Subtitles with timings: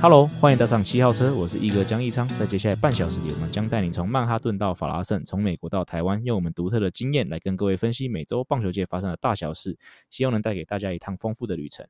[0.00, 2.26] Hello，欢迎搭上七号车，我是一哥江一昌。
[2.28, 9.76] 在接下来半小时里，我们将带你从曼哈顿到法拉盛，从美国到台湾，用我们独特的经验来跟各位分析每周棒球界发生的大小事，
[10.08, 11.84] 希望能带给大家一趟丰富的旅程。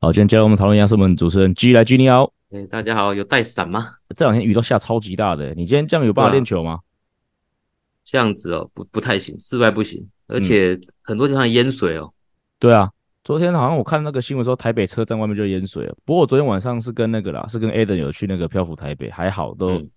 [0.00, 2.32] 好，今天加入我们讨论一下是我们主持人 G 来 G，你好。
[2.50, 3.90] 哎，大家好，有带伞吗？
[4.16, 6.80] 这两天雨都下超级大的，你今天这样有办法练球吗？
[8.02, 12.10] 这样子哦，不不太行，室外不行，而且很多地方淹水哦。
[12.58, 12.90] 对啊。
[13.22, 15.94] 昨天好像我看那个新闻说，台北车站外面就淹水了。
[16.04, 19.72] 不过我昨天晚上是跟那个啦，是跟 Adam 有去那个漂浮台北，还好都。
[19.78, 19.90] 嗯、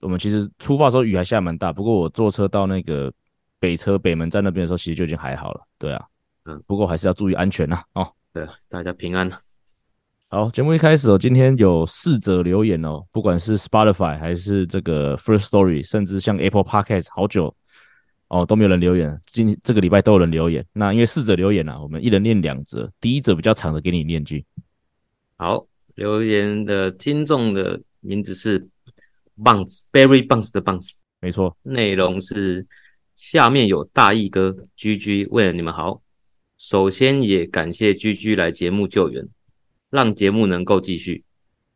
[0.00, 3.12] 我们其实出发的时候雨还下蛮大，不过我坐车到那个
[3.60, 5.60] 北车北门站那边的时候，其实就已经还好了。
[5.78, 6.02] 对啊，
[6.46, 7.82] 嗯，不过还是要注意安全呐。
[7.92, 9.30] 哦，对，大家平安。
[10.28, 17.54] 好，节目一开始哦，今天有四则留言哦，不管是 Spotify 还是这个 First Story，甚至像 Apple Podcast，好久。
[18.28, 20.66] 哦，都没有人留言，今这个礼拜都有人留言。
[20.72, 22.92] 那因为四则留言啊，我们一人念两则。
[23.00, 24.44] 第一则比较长的，给你念句。
[25.36, 28.68] 好，留言的听众的名字是
[29.36, 31.56] Bounce，Berry Bounce 的 Bounce，没错。
[31.62, 32.66] 内容是
[33.14, 36.02] 下面有大义哥 GG 问你们好，
[36.58, 39.28] 首先也感谢 GG 来节目救援，
[39.88, 41.22] 让节目能够继续，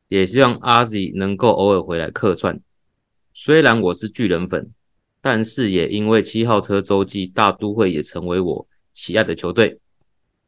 [0.09, 2.61] 也希望阿 Z 能够偶尔回来客串。
[3.33, 4.73] 虽然我是巨人粉。
[5.21, 9.79] 但是也因为七号车周记大都会也成为我喜爱的球队，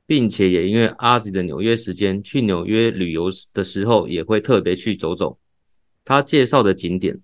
[0.07, 5.39] 并且也因为阿吉的纽约时间，去纽约旅游的时候也会特别去走走。
[6.05, 7.21] 他介绍的景点，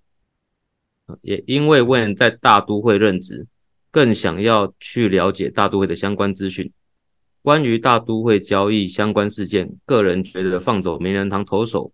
[1.23, 3.47] 也因为 Win 在大都会任职，
[3.91, 6.71] 更想要去了解大都会的相关资讯。
[7.41, 11.93] 关于大都会交易相关事件，个人觉得放走名人堂投手，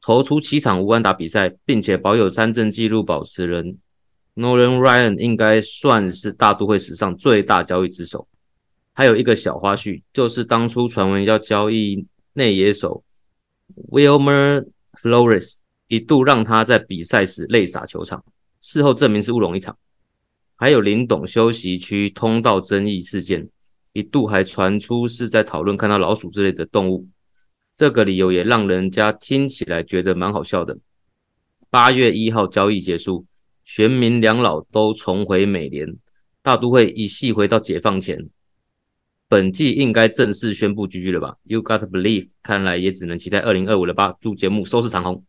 [0.00, 3.78] 投出七场无安打比赛，并且保有三振纪录保持人。
[4.36, 8.28] Nolan Ryan 应该算是大都会史上最大交易之手。
[8.92, 13.02] 还有一个小花絮，就是当初传闻要交易内野手
[13.90, 15.56] Wilmer Flores，
[15.88, 18.22] 一度让他在比赛时泪洒球场，
[18.60, 19.76] 事后证明是乌龙一场。
[20.54, 23.48] 还有林董休息区通道争议事件，
[23.94, 27.08] 一度还传出是在讨论看到老鼠之类的动物，
[27.74, 30.76] 这个理由也让人家听起来觉得蛮好笑的。
[31.70, 33.24] 八月一号交易结束。
[33.68, 35.92] 全民两老都重回美联，
[36.40, 38.16] 大都会一系回到解放前。
[39.28, 44.14] 本季应该正式宣布 GG 了吧？You gotta believe，看来也只能期待二零二五了吧。
[44.20, 45.20] 祝节目收视长虹。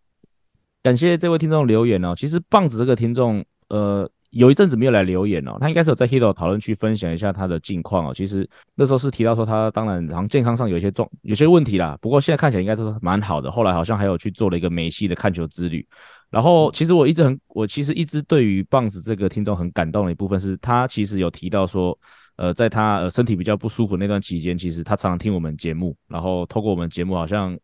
[0.83, 2.13] 感谢这位听众留言哦。
[2.15, 5.57] 其实棒子这个听众，呃，有一阵子没有来留言哦。
[5.59, 8.13] 他应该是有在 Hito 讨论区分享一下他的近况哦。
[8.13, 13.51] 其实那时候是提到说他当然好像健康上有一些状有些问题啦，不过现在看起来应该都是蛮好的。
[13.51, 15.83] 后来好像还有去做了一个美西的看球之旅。
[16.29, 21.97] 然后，其实我一直很，我其实一直对于棒子这个听众很感动的一部分是，他其实有提到说，
[22.35, 27.57] 呃，在他呃身体比较不舒服那段期间，其实他常常听我们节目，然后透过我们节目，好像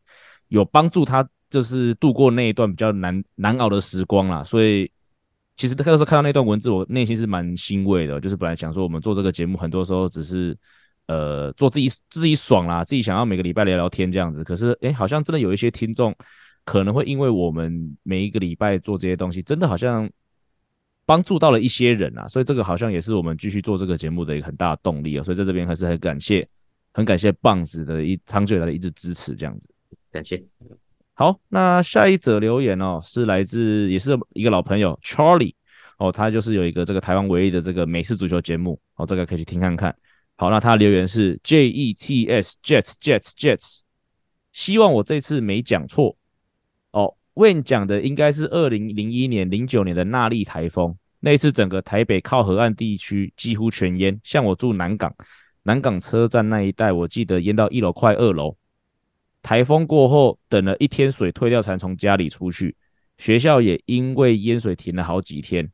[0.47, 4.41] 有帮助他，就是度过那一段比较难难熬的时光啦。
[4.41, 4.89] 所以，
[5.57, 8.17] 其实那时候看到那段文字，我内心是蛮欣慰的。
[8.21, 10.57] 就是本来想说，我们做这个节目，很多时候只是
[11.07, 14.41] 呃做自己自己爽啦，自己想要每个礼拜聊聊天这样子。
[14.41, 16.15] 可是，诶，好像真的有一些听众。
[16.65, 20.09] 可能会因为我们每一个礼拜做这些东西，真的好像
[21.05, 25.23] 帮助到了一些人啊，所以这个好像也是我们继续做这个节目的一个很大的动力啊。
[25.23, 26.47] 所以在这边还是很感谢，
[26.93, 29.69] 很感谢棒子的一长久以来的一直支持，这样子。
[30.11, 30.41] 感谢。
[31.13, 35.53] 好，那下一则留言哦，是来自也是一个老朋友 Charlie
[35.97, 39.95] 哦，他就是有一个这个台湾唯一的这个美式足球节目哦，这个可以去听看看。
[40.37, 43.81] 好，那他留言是 J E T S Jets Jets Jets，
[44.51, 46.17] 希望我这次没讲错。
[47.33, 54.19] 哦，Wayne 讲的应该是二零零一年、零九年的纳莉台风，那次整个台北靠河岸地区几乎全淹。
[54.23, 55.15] 像我住南港，
[55.63, 58.55] 南港车站那一带，我记得淹到一楼快二楼。
[59.41, 62.75] 台风过后，等了一天水退掉，才从家里出去。
[63.17, 65.69] 学校也因为淹水停了好几天。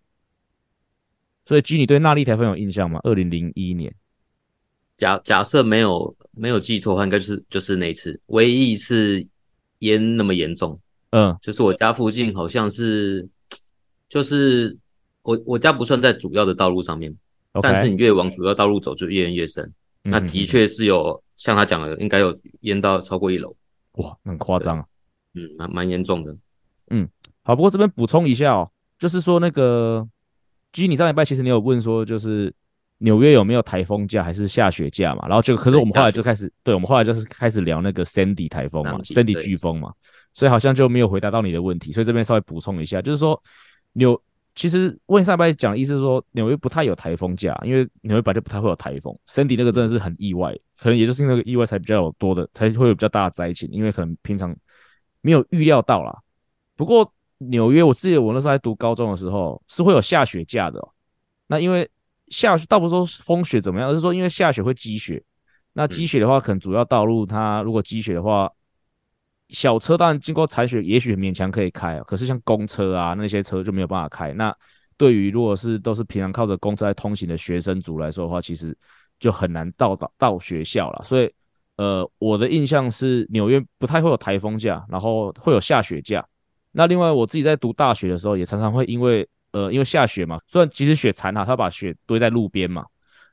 [1.46, 3.00] 所以，G，你对纳莉台风有印象吗？
[3.04, 3.94] 二零零一年，
[4.96, 9.26] 假假设没有没有记错的话，应该就是就是那次，唯一一次
[9.80, 10.80] 淹那么严重。
[11.12, 13.28] 嗯，就是我家附近好像是，
[14.08, 14.78] 就是
[15.24, 17.12] 我我家不算在主要的道路上面
[17.54, 17.62] ，okay.
[17.62, 19.64] 但是你越往主要道路走就越淹越深。
[20.04, 23.56] 嗯、那的确是有像他讲的，应该有淹到超过一楼，
[23.94, 24.86] 哇，很夸张啊。
[25.34, 26.36] 嗯，蛮蛮严重的。
[26.90, 27.08] 嗯，
[27.44, 30.08] 好，不过这边补充一下哦，就是说那个
[30.72, 32.54] G，你上礼拜其实你有问说，就是
[33.00, 35.28] 纽约有没有台风假还是下雪假嘛？
[35.28, 39.94] 然后就可是我们后来就开始，对，我们后来就是开始聊那个 Sandy 台风嘛，Sandy 飓风嘛，
[40.40, 43.38] 所以好像就没有回答到你的问题，所以这边稍微补充一下，就是说
[43.92, 44.20] 纽
[44.56, 54.56] 其实温莎白讲意思是说纽约不太有台风假，因为纽约本来就不太会有台风，Sandy 那个真的是很意外，可能也就是那个意外才比较有多的，才会有比较大的灾情，因为可能平常
[55.20, 56.18] 没有预料到啦。
[56.78, 60.80] 不过纽约我记得我那时候在读高中的时候是会有下雪假的，
[61.48, 61.90] 那因为。
[62.32, 65.20] 下倒不是说风雪怎么样，而是说因为下雪会积雪。
[65.74, 68.48] 那积雪的话，可能主要道路它如果积雪的话，
[69.50, 74.34] 小车当然经过铲雪也许勉强可以开，可是像公车啊那些车就没有办法开。
[74.34, 74.56] 那
[74.98, 78.76] 对于如果是都是平常靠着公车来通行的学生族来说的话，其实
[79.20, 81.04] 就很难到到到学校了。
[81.04, 81.32] 所以
[81.78, 86.26] 呃，我的印象是纽约不太会有台风假，然后会有下雪假。
[86.72, 92.86] 那另外我自己在读大学的时候，也常常会因为呃，因为下雪嘛，虽然即使雪残哈，他把雪堆在路边嘛，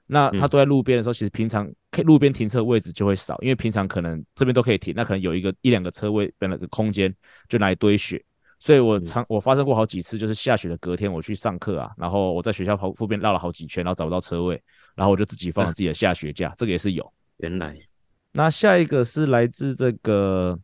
[0.06, 1.68] 那他堆在路边的时候，其实平常
[2.02, 7.14] 路边停车位置就会少，因为平常可能这边都可以停，那可能有一个一两个车位的那个空间
[7.48, 8.22] 就拿来堆雪，
[8.58, 14.60] 所以我常我发生过好几次，就是下雪的隔天我去上课啊，然后我在学校旁边绕了好几圈，然后找不到车位，
[14.94, 17.12] 然后我就自己放了自己的下雪架，这个也是有。
[17.38, 17.76] 原来，
[18.32, 20.58] 那下一个是来自这个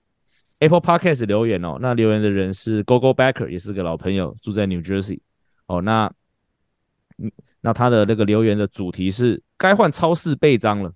[0.60, 5.20] Apple Podcast 留言哦，那留言的人是 Gogo Backer，也是个老朋友，住在 New Jersey。
[5.66, 6.10] 哦，那，
[7.60, 10.92] 那他的那个留言的主题是该换超市倍章了，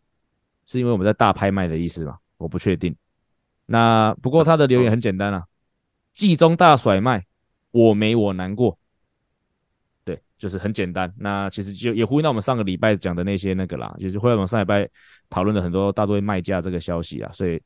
[0.67, 2.19] 是因为我们在大拍卖的意思吗？
[2.37, 2.95] 我不确定。
[3.65, 5.45] 那不过他的留言很简单啊，
[6.13, 7.25] 季中大甩卖，
[7.71, 8.79] 我没我难过。
[10.05, 11.13] 对，就是很简单。
[11.19, 14.89] 那其实就也呼应到我们上个礼拜讲的那些那个啦，就是会我们上礼拜
[15.31, 17.61] 讨论的很多大多卖价这个消息啊，所以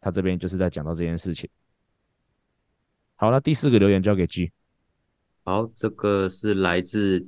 [0.00, 1.48] 他这边就是在讲到这件事情。
[3.16, 4.52] 好，那第四个留言交给 G。
[5.44, 7.26] 好，这个是来自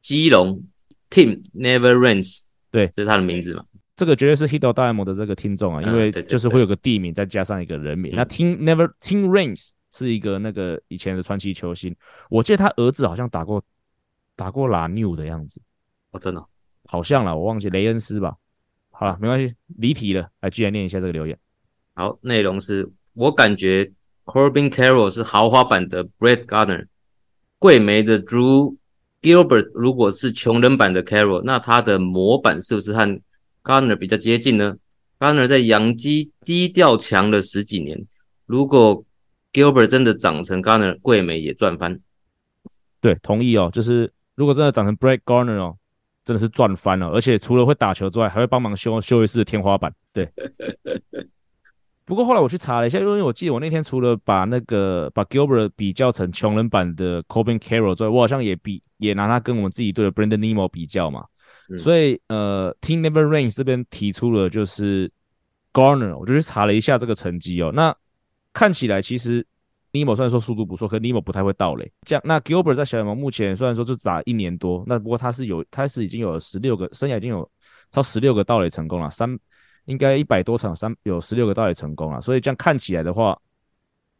[0.00, 0.62] 基隆
[1.10, 3.64] Tim Never Rains，对，这是他的名字嘛？
[3.98, 8.12] 这个绝对是 Hito 大联盟的这个听众啊，因为就是会有个地名再加上一个人名。
[8.12, 11.92] 嗯、那 Tim Never Tim Rains 是一个那个以前的传奇球星，
[12.30, 13.60] 我记得他儿子好像打过
[14.36, 15.60] 打过拉纽的样子。
[16.12, 16.46] 哦，真的？
[16.86, 18.36] 好像啦，我忘记雷恩斯吧。
[18.90, 21.36] 好了，没关系，离题了，来继续念一下这个留言。
[21.94, 23.90] 好，内容是我感觉
[24.24, 26.86] Corbin Carroll 是豪华版的 Brett Gardner。
[27.58, 28.76] 桂梅的 Drew
[29.20, 33.20] Gilbert 如果是穷人版的 Carroll，那他的模板是不是和
[33.68, 34.78] Gardner 比较接近呢
[35.18, 38.02] ？Gardner 在洋基低调强了十几年，
[38.46, 39.04] 如果
[39.52, 42.00] Gilbert 真的长成 Gardner，桂美也赚翻。
[42.98, 45.76] 对，同意哦，就是如果真的长成 Brett Gardner 哦，
[46.24, 49.92] 真的是赚翻了，而且除了会打球之外，还会帮忙修修一次天花板。
[50.14, 50.26] 对。
[52.06, 61.26] 不过后来我去查了一下，因为我记得我那天除了把那个把 Gilbert 比较成穷人版的 Corbin Carroll 之外，我好像也比也拿他跟我们自己队的 Brandon Nimmo 比较嘛。
[61.76, 65.10] 所以呃，Team Never Rains 这边提出了就是
[65.72, 67.70] Garner，我就去查了一下这个成绩哦。
[67.74, 67.94] 那
[68.52, 69.44] 看起来其实
[69.92, 71.90] Nimmo 虽然说速度不错，可 Nimmo 不太会倒垒。
[72.02, 77.50] 这样，那 Gilbert 在小联盟目前虽然说就打一年多，那不过他是有他是已经有十六个生涯已经有
[77.90, 79.38] 超十六个盗垒成功了三。
[79.86, 83.40] 应该一百多场三有十六个盗垒成功了，所以这样看起来的话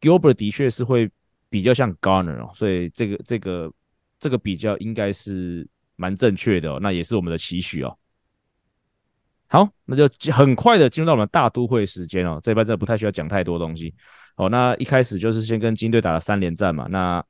[0.00, 1.10] ，Gilbert 的确是会
[1.50, 3.70] 比较像 Garner，哦，所以这个这个
[4.18, 5.68] 这个比较应该是
[5.98, 7.94] 蛮正确的哦，那也是我们的期许哦。
[9.48, 13.94] 好，那就很快的进入到我们大都会时间哦，这一半真的不太需要讲太多东西。
[14.34, 17.22] 好，那一开始就是先跟金队打了三连战嘛，那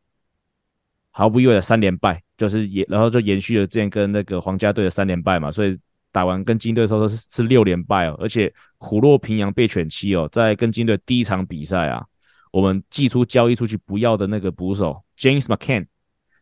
[1.10, 5.76] 毫不意外的三连败，就是也然后就延续了之前跟那个皇家队的三连败嘛，所以。
[6.10, 12.02] 打完跟金队的时候是是六连败哦，而且虎落平阳被犬欺哦，在跟金队第一场比赛啊，
[12.50, 15.87] 我们寄出交易出去不要的那个捕手 James McCann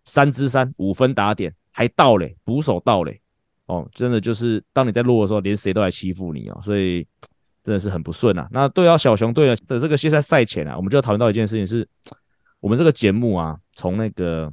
[0.04, 3.20] 三支三五分打点还盗嘞，捕手盗嘞
[3.66, 7.06] 哦，真的就是当你在落的时候，连谁都来欺负你哦，所以
[7.62, 8.48] 真的是很不顺啊。
[8.50, 11.86] 那对啊，小熊队的这个现在赛前啊，我们就要讨论到一件事情是，
[12.60, 14.50] 我们这个节目啊，从那个。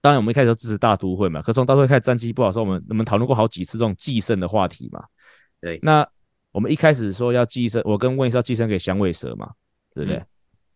[0.00, 1.40] 当然，我们一开始都支持大都会嘛。
[1.40, 5.02] 可从大都会开始战绩不好的时候，我们我们讨论过好几次这种寄生的话题嘛。
[5.62, 6.06] 对，那
[6.52, 9.50] 我们一开始说要寄生，我跟温医生要寄生给响尾蛇嘛，
[9.94, 10.18] 对不对？
[10.18, 10.26] 嗯、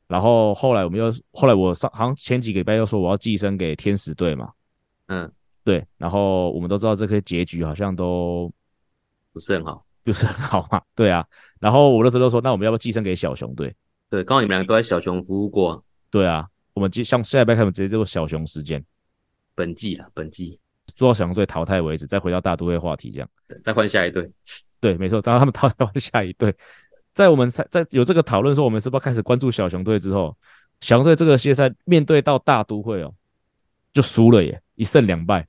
[0.06, 4.50] 然后后来我们又后来我上好像前几个礼拜又说我要寄生给天使队嘛。
[5.08, 5.30] 嗯，
[5.64, 5.86] 对。
[5.98, 8.50] 然后我们都知道这个结局好像都
[9.32, 10.80] 不是很好，不是很好嘛。
[10.94, 11.26] 对啊。
[11.60, 13.74] 然后我那时候就说，那我们要不要寄生给小熊队？
[14.08, 15.84] 对，刚好你们两个都在小熊服务过。
[16.10, 18.82] 对啊，我们就像下礼拜开始直接做小熊时间。
[19.54, 23.28] 本季了，本季做到小熊队淘汰为止，再回到大都会话题，这样
[23.64, 24.30] 再换下一队。
[24.80, 26.54] 对，没错，当他们淘汰完下一队，
[27.12, 30.36] 在我们在在有这个讨论说，我们是不是开始关注小熊队之后，
[30.80, 33.12] 小熊队这个系列赛面对到大都会哦，
[33.92, 35.47] 就输了耶，一胜两败。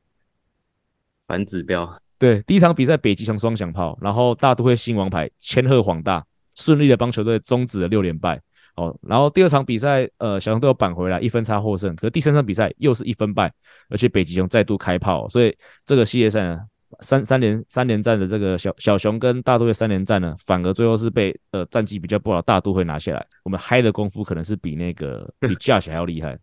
[1.27, 2.01] 反指标。
[2.17, 8.41] 对，第一场比赛北极熊双响炮，然后大都会新王牌千鹤黄大顺利的帮球队终止了六连败。
[8.75, 11.95] 哦，然后第二场比赛，呃，小熊队又扳回来一分差获胜。
[11.95, 13.53] 可是第三场比赛又是一分败，
[13.89, 15.55] 而且北极熊再度开炮，所以
[15.86, 16.59] 这个系列赛呢，
[17.01, 23.25] 三三连三连战的这个小小熊跟大都会三连战呢，反而最后是被呃战绩比较不好大都会拿下来。
[23.43, 26.38] 我们嗨的功夫可能是比那个比 Judge 还要厉害。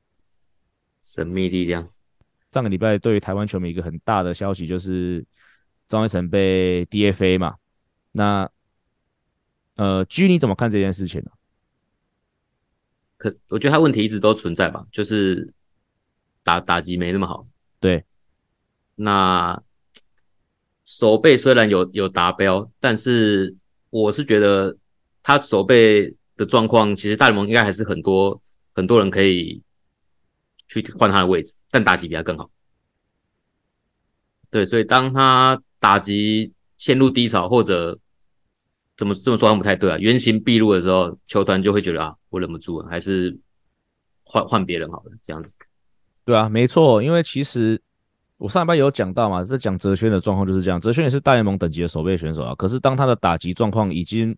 [1.03, 1.89] 神秘力量。
[2.57, 5.25] 上个礼拜对于台湾球迷一个很大的消息就是。
[5.89, 7.55] 张一成被 DFA 嘛？
[8.11, 8.51] 那
[9.77, 11.31] 呃，G 你怎么看这件事情呢？
[13.17, 15.55] 可我觉得他问题一直都存在吧，就是
[16.43, 17.47] 打打击没那么好。
[17.79, 18.05] 对，
[18.97, 19.63] 那
[20.85, 23.55] 守备虽然有有达标，但是
[23.91, 24.77] 我是觉得
[25.23, 28.43] 他守备的状况，其实大联盟应该还是很多
[28.75, 29.63] 很多人可以
[30.69, 32.51] 去换他的位置，但打击比他更好。
[34.51, 37.99] 对，所以当他打击陷入低潮，或者
[38.97, 39.99] 怎么这么说不太对啊？
[39.99, 43.39] 原形毕露的时候，球团就会觉得啊，我忍不住了，还是
[44.25, 45.55] 换换别人好了，这样子。
[46.25, 47.81] 对啊，没错，因为其实
[48.39, 50.81] 我上一班有讲到嘛，在讲哲轩的状况就是这样。
[50.81, 54.37] 哲轩也是大联盟等级的守备选手啊，可是当他的打击状况已经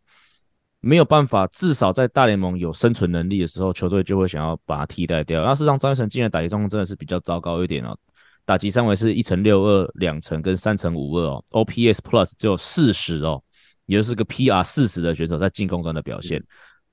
[0.81, 5.43] 没有办法，至少在大联盟有生存能力的时候，球队就会想要把他替代掉。
[5.43, 7.97] 那事实上，张育成今年打击状况真的是比较糟糕一点哦。
[8.45, 13.43] 打击三围是一成六二、两成跟三成五二哦，OPS Plus 只有四十哦，
[13.87, 16.43] 也就是个 PR 四十的选手在进攻端的表现。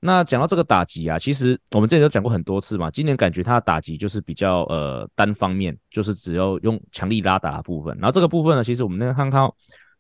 [0.01, 7.95] 那讲到这个打击啊，其实我们之前都讲过很多次嘛，今年感觉他的打击就是比较呃单方面，就是只要用强力拉打的部分。
[7.99, 9.49] 然后这个部分呢，其实我们那个看看，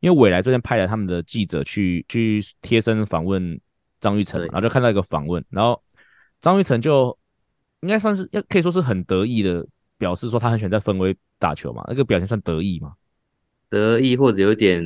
[0.01, 3.57] 因为未来最近派了他们的记者去去贴身访问
[4.05, 5.81] 张玉成，然后就看到一个访问，然后
[6.39, 7.17] 张玉成就
[7.81, 9.65] 应该算是要可以说是很得意的。
[9.97, 12.91] 表示说他很喜欢在分威打球嘛，那个表情算得意吗？
[13.69, 14.83] 得意或者有点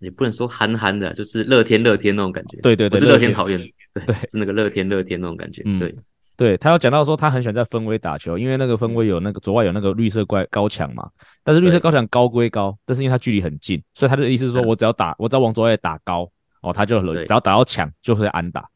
[0.00, 2.56] 也不能说憨憨的，就是乐天乐天那种感觉。
[2.62, 3.60] 对对对，不是乐天讨厌，
[3.92, 5.60] 对，对是那个乐天乐天那种感觉。
[5.66, 5.94] 嗯、对
[6.38, 11.06] 对，他有讲到说他很喜欢在分威打球，因为那个分威有那个左外有那个绿色怪高墙嘛，
[11.44, 16.26] 但是绿色高墙高归高，但是因为他距离很近，所以他的意思是说我只要打，我只要往左外打高
[16.62, 18.68] 哦，他就只要打到墙就会安打。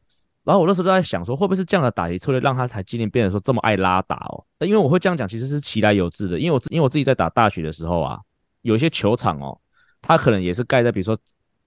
[0.43, 4.43] 然后我那时候就在想说，会不会是这样的打击策略让他才今年变得说这么爱拉打哦？
[4.57, 6.39] 那因为我会这样讲，其实是其来有自的。
[6.39, 8.19] 因为我因为我自己在打大学的时候啊，
[8.63, 9.55] 有一些球场哦，
[10.01, 11.15] 它可能也是盖在比如说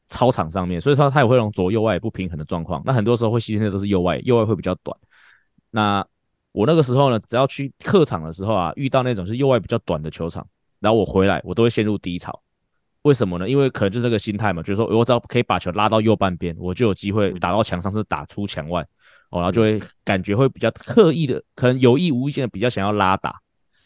[0.08, 2.82] 操场上面，所以说它也会有左右外不平衡的状况。
[2.84, 4.96] 那很多时候会牺牲的都是右外，右外会比较短。
[5.70, 6.04] 那
[6.50, 10.44] 我那个时候呢，只要去客场的时候啊，遇到那种是右外比较短的球场，
[10.80, 12.42] 然后我回来我都会陷入低潮。
[13.04, 13.48] 为什么呢？
[13.48, 18.80] 因为可能就是这个心态嘛，就是说我只要可以把球拉到右半边，我就有机会打到墙上，是打出墙外
[19.30, 23.38] 哦，然后就会感觉会比较刻意的，可能有意无意间的比较想要拉打，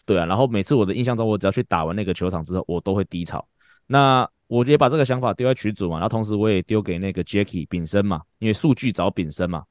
[0.06, 0.24] 对啊。
[0.24, 3.44] 然后每次我的印象中，我只要去打完那个球场之后，我都会低潮。
[3.88, 9.64] 那我也把这个想法丢在群组嘛，然后同时我也丢给那个 Jacky 炳生嘛，因为数据找炳生嘛，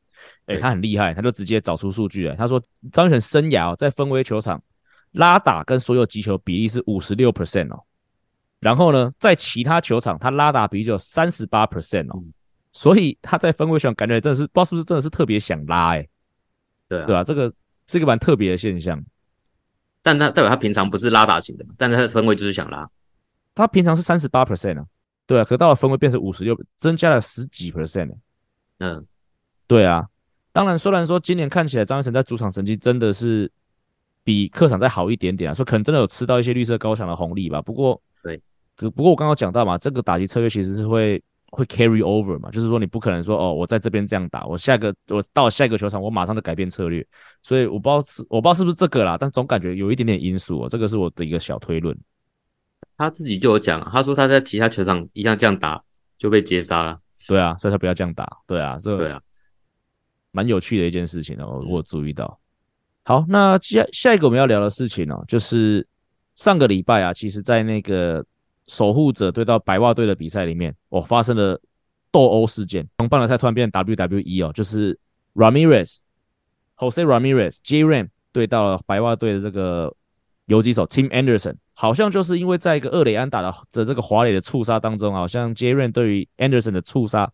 [0.48, 2.62] 诶，他很厉害，他就直接找出数据来，他说
[2.92, 4.62] 张育成生涯在分威球场
[5.14, 7.82] 拉打跟所有击球比例是五十六 percent 哦。
[8.60, 12.24] 然后呢，在其他球场，他拉打比就有三十八 percent 哦，
[12.74, 16.10] 所以他在分位上感觉真的是不知道是不是真的是特别想拉哎、欸，
[16.90, 17.54] 对啊，对啊，这个
[17.86, 19.00] 是一个蛮特别的现象。
[20.02, 22.90] 但他代表他平常不是拉打型的，但他的分位就是想拉，
[23.54, 24.86] 他平常是三十八 percent 啊，
[25.28, 28.16] 对啊，可到了分位变成五十六，增加了十几 percent，
[28.80, 29.06] 嗯，
[29.68, 30.08] 对啊，
[30.52, 33.52] 当然虽然说今年看起来张雨晨在主场成绩真的是
[34.24, 38.02] 比客场再好一点点啊，说可能真的有吃到一些绿色高墙的红利吧，不过。
[38.78, 47.06] 对，可不过我刚刚讲到嘛，这个打击策略其实是会会 carry over 嘛，就是说你不可能说哦，我在这边这样打，我下一个我到下一个球场，我马上就改变策略。
[47.42, 51.98] 所以我不知道是我不知道是不是这个啦，但总感觉有一点点因素哦，这个是我的一个小推论。
[52.98, 55.82] 他自己就有讲，他说他在其他球场一样这样打
[56.18, 57.00] 就被截杀了。
[57.28, 58.28] 对啊，所以他不要这样打。
[58.46, 59.20] 对啊，这个对啊，
[60.32, 62.40] 蛮有趣的一件事情哦，我有注意到。
[63.04, 65.88] 好，那下下一个我们要聊的事情哦，就是。
[66.36, 68.24] 上个礼拜啊，其实，在那个
[68.68, 71.60] 守护者对到白袜队的比赛里面，哦，发生了
[72.12, 72.88] 斗殴事件。
[73.00, 74.98] 从棒球赛突然变成 WWE 哦，就是
[75.36, 79.94] Ramirez，Jose Ramirez，J Ram 对到了白袜队的这个
[80.46, 87.32] 游击手 Tim Anderson，好像就是因为在一个二垒安打的的这个华垒的触杀当中，好像 J Ram 对于 Anderson 的触杀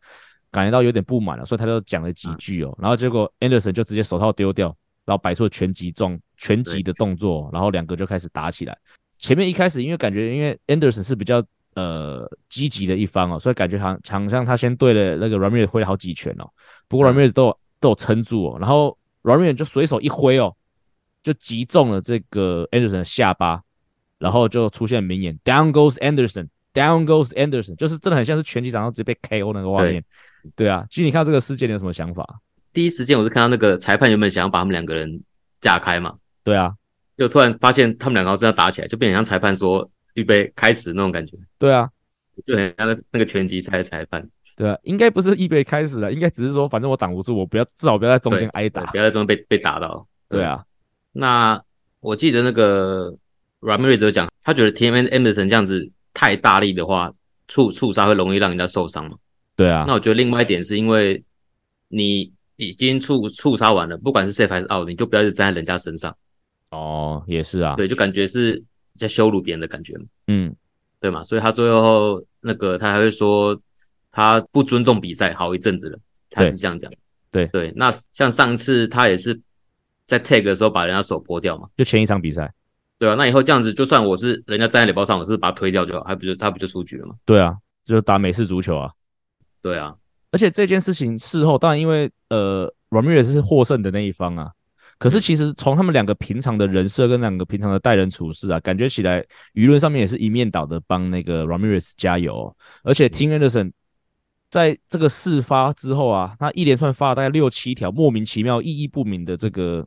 [0.52, 4.76] 感觉到有点不满了，所以他就讲了几句哦，然后结果 Anderson 就直接手套丢掉。
[5.06, 8.78] 然后摆出了拳击状拳击的动作，然后两个就开始打起来。
[9.24, 11.42] 前面一开始因为感觉因为 Anderson 是比较
[11.76, 16.50] 呃积极的一方哦，所以感觉好像像他先对了那个 Ramirez 挥了好几拳哦，
[16.90, 20.54] 不过 Ramirez 都有都有撑住哦，然后 Ramirez 就随手一挥哦，
[21.24, 23.62] 就击中了这个 Anderson 的下巴，
[24.20, 30.04] 然后就出现名言 Down goes Anderson，Down goes Anderson，就是真的很像是拳击场上直接被 KO 那个画面。
[30.58, 32.28] 对，对啊，其实你看这个事件，你有什么想法？
[32.74, 35.24] 第一时间我是看到那个裁判原本想要把他们两个人
[35.62, 36.14] 架开嘛。
[36.44, 36.74] 对啊，
[37.18, 41.38] 就突然发现他们两个这样打起来，就变成像裁判说预备开始那种感觉。
[41.58, 41.90] 对啊，
[42.46, 44.28] 就很像那个拳击赛的裁判。
[44.56, 50.08] 对啊，应该不是预备开始了，应该只是说反正我挡不住，我不要至少不要在中间挨打，不要在中间被被打到。
[50.30, 50.64] 对，对啊，
[51.12, 51.62] 那
[52.00, 53.16] 我记得那个
[53.62, 57.12] Ramirez 讲，他觉得 TMN Anderson 这样子太大力的话，
[57.48, 59.18] 触触杀会容易让人家受伤嘛。
[59.56, 61.24] 对啊，那我觉得另外一点是因为
[61.88, 66.16] 你已经触触杀完了，不管是 safe 还是 out，你就不要一直站在人家身上。
[66.74, 68.62] 哦，也是啊，对，就感觉是
[68.98, 69.94] 在羞辱别人的感觉。
[70.28, 70.54] 嗯，
[71.00, 73.60] 对嘛，所以他最后那个他还会说
[74.12, 76.00] 他不尊重比赛好一阵子了，
[76.32, 76.92] 他是这样讲。
[77.30, 79.40] 对对，那像上次他也是
[80.06, 82.52] 在 tag 的时候把人家手剥掉嘛，就前一场比赛。
[82.98, 87.16] 对啊，那以后这样子，就算我是人家站在垒包上，我是把他推掉就好，还不就他不就出局了吗？
[87.26, 88.92] 对啊，就是打美式足球啊。
[89.62, 89.94] 对啊，
[90.32, 94.52] 而且这件事情事后，当然因为呃，Ramirez 是获胜的那一方啊。
[95.04, 99.22] 可是其实从他们两个平常的人设跟两个平常的待人处事啊，感觉起来
[99.54, 102.56] 舆论上面也是一面倒的帮那个 Ramirez 加油哦。
[102.86, 103.74] 而且 Tim Anderson
[104.50, 109.86] 在这个事发之后啊，他一连串发了大概六七条莫名其妙、意义不明的这个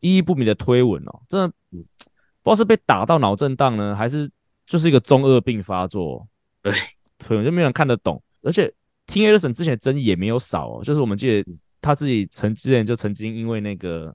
[0.00, 1.86] 意义不明的推文哦，真的不知
[2.44, 4.30] 道是被打到脑震荡呢，还是
[4.64, 6.24] 就是一个中二病发作。
[6.62, 6.72] 对，
[7.18, 8.72] 可能就没有人看得懂，而且。
[9.08, 11.48] Tim Anderson 之前争议也没有少哦，就是我们记得
[11.80, 14.12] 他自己曾之前就曾经因为那个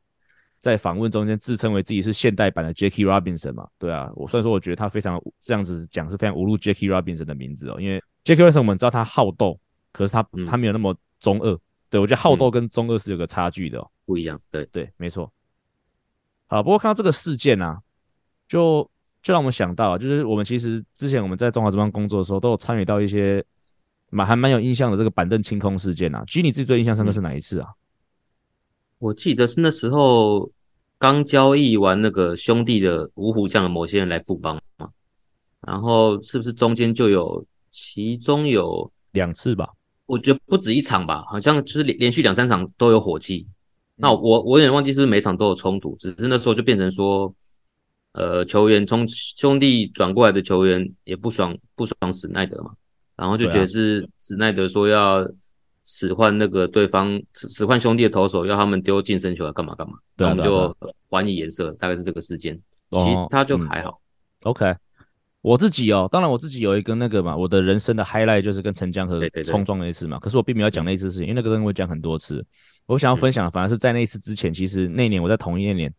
[0.62, 9.60] 在访问中间自称为自己是现代版的 Jackie Robinson 嘛，对啊，我虽然说我觉得他非常这样子讲是非常侮辱 Jackie Robinson 的名字哦，因为 Jackie Robinson 我们知道他好斗，
[9.92, 15.30] 可是他他没有那么中二，对，我觉得好斗跟中二是有个差距的哦，不一样，对对，没错。
[16.48, 17.82] 好，不过看到这个事件啊，
[18.48, 18.90] 就
[19.24, 23.44] 就让我们想到，就是我们其实之前我们在中华职棒工作的时候，都有参与到一些。
[24.14, 27.70] 蛮还蛮有印象的这个板凳清空事件啊，G 你自己最印象深刻是哪一次啊？
[28.98, 30.52] 我记得是那时候
[31.02, 34.88] 刚交易完那个兄弟的五虎将的某些人来富邦嘛，
[35.66, 39.68] 然后是不是中间就有其中有两次吧？
[40.06, 43.48] 我觉得不止一场吧，好像就是连连续两三场都有火气。
[43.96, 47.34] 那我我有点忘记是不是每场都有冲突，只是那时候就变成说，
[48.12, 52.76] 呃，球员从兄弟转过来的球员也不爽不爽史奈德嘛。
[53.16, 55.28] 然后就觉得是史奈德说要
[55.94, 60.74] 使唤那个对方使唤兄弟的投手，要他们丢近身球来干嘛干嘛，然们就
[61.10, 62.58] 还以颜色，大概是这个事件，
[62.92, 63.00] 其
[63.30, 64.00] 他就还好。
[64.44, 64.74] OK，
[65.42, 70.18] 我自己哦，当然我自己有一个那个嘛，我的人生的 highlight 就是跟陈江河冲撞那一次嘛。
[70.20, 72.44] 可是我并没有讲那一次事情，因为那个跟我讲很多次。
[72.86, 75.94] 我想要分享的反而是在那一次之前，其实那年我在同一年，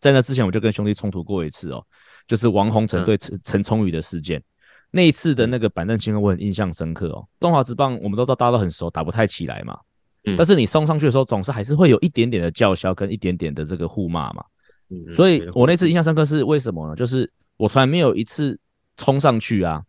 [0.00, 1.84] 在那之前我就跟兄弟冲突过一次哦，
[2.26, 4.42] 就是王洪成对陈陈聪宇的事件。
[4.90, 7.26] 那一次的那个板凳清空，我很印象深刻哦。
[7.40, 9.78] 中华职棒我们都知道大家都很熟，打不太起来嘛。
[10.24, 10.34] 嗯。
[10.36, 14.44] 但是你送上去的时候，总是还是会有一点点的叫嚣跟一点点的这个互骂嘛。
[14.90, 15.14] 嗯。
[15.14, 16.96] 所以我那次印象深刻是为什么呢？
[16.96, 18.58] 就是我从来没有一次
[18.96, 19.82] 冲上去啊，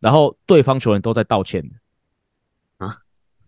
[0.00, 1.64] 然后对方球员都在道歉
[2.78, 2.96] 啊。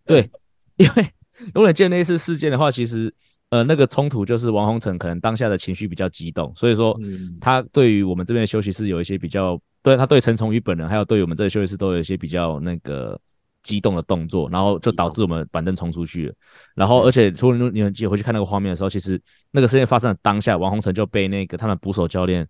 [0.05, 0.31] 对，
[0.77, 1.12] 因为
[1.55, 3.14] 如果你那一次事件的话，其实。
[3.51, 6.99] 呃，那个冲突就是王洪成可能当下的情绪比较激动，所以说
[7.40, 13.20] 他对于我们这边的休息室有一些比较，对他对陈崇宇本人还有对于我们这个休息室都有一些比较那个
[13.62, 16.35] 激动的动作，然后就导致我们板凳冲出去了。
[16.75, 19.20] 然后而且除了你们记得回去看那个画面的时候，其实
[19.51, 22.49] 那个事件发生的当下，王洪成就被那个他们捕手教练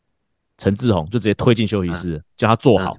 [0.59, 2.97] 陈志宏就直接推进休息室，叫他坐好。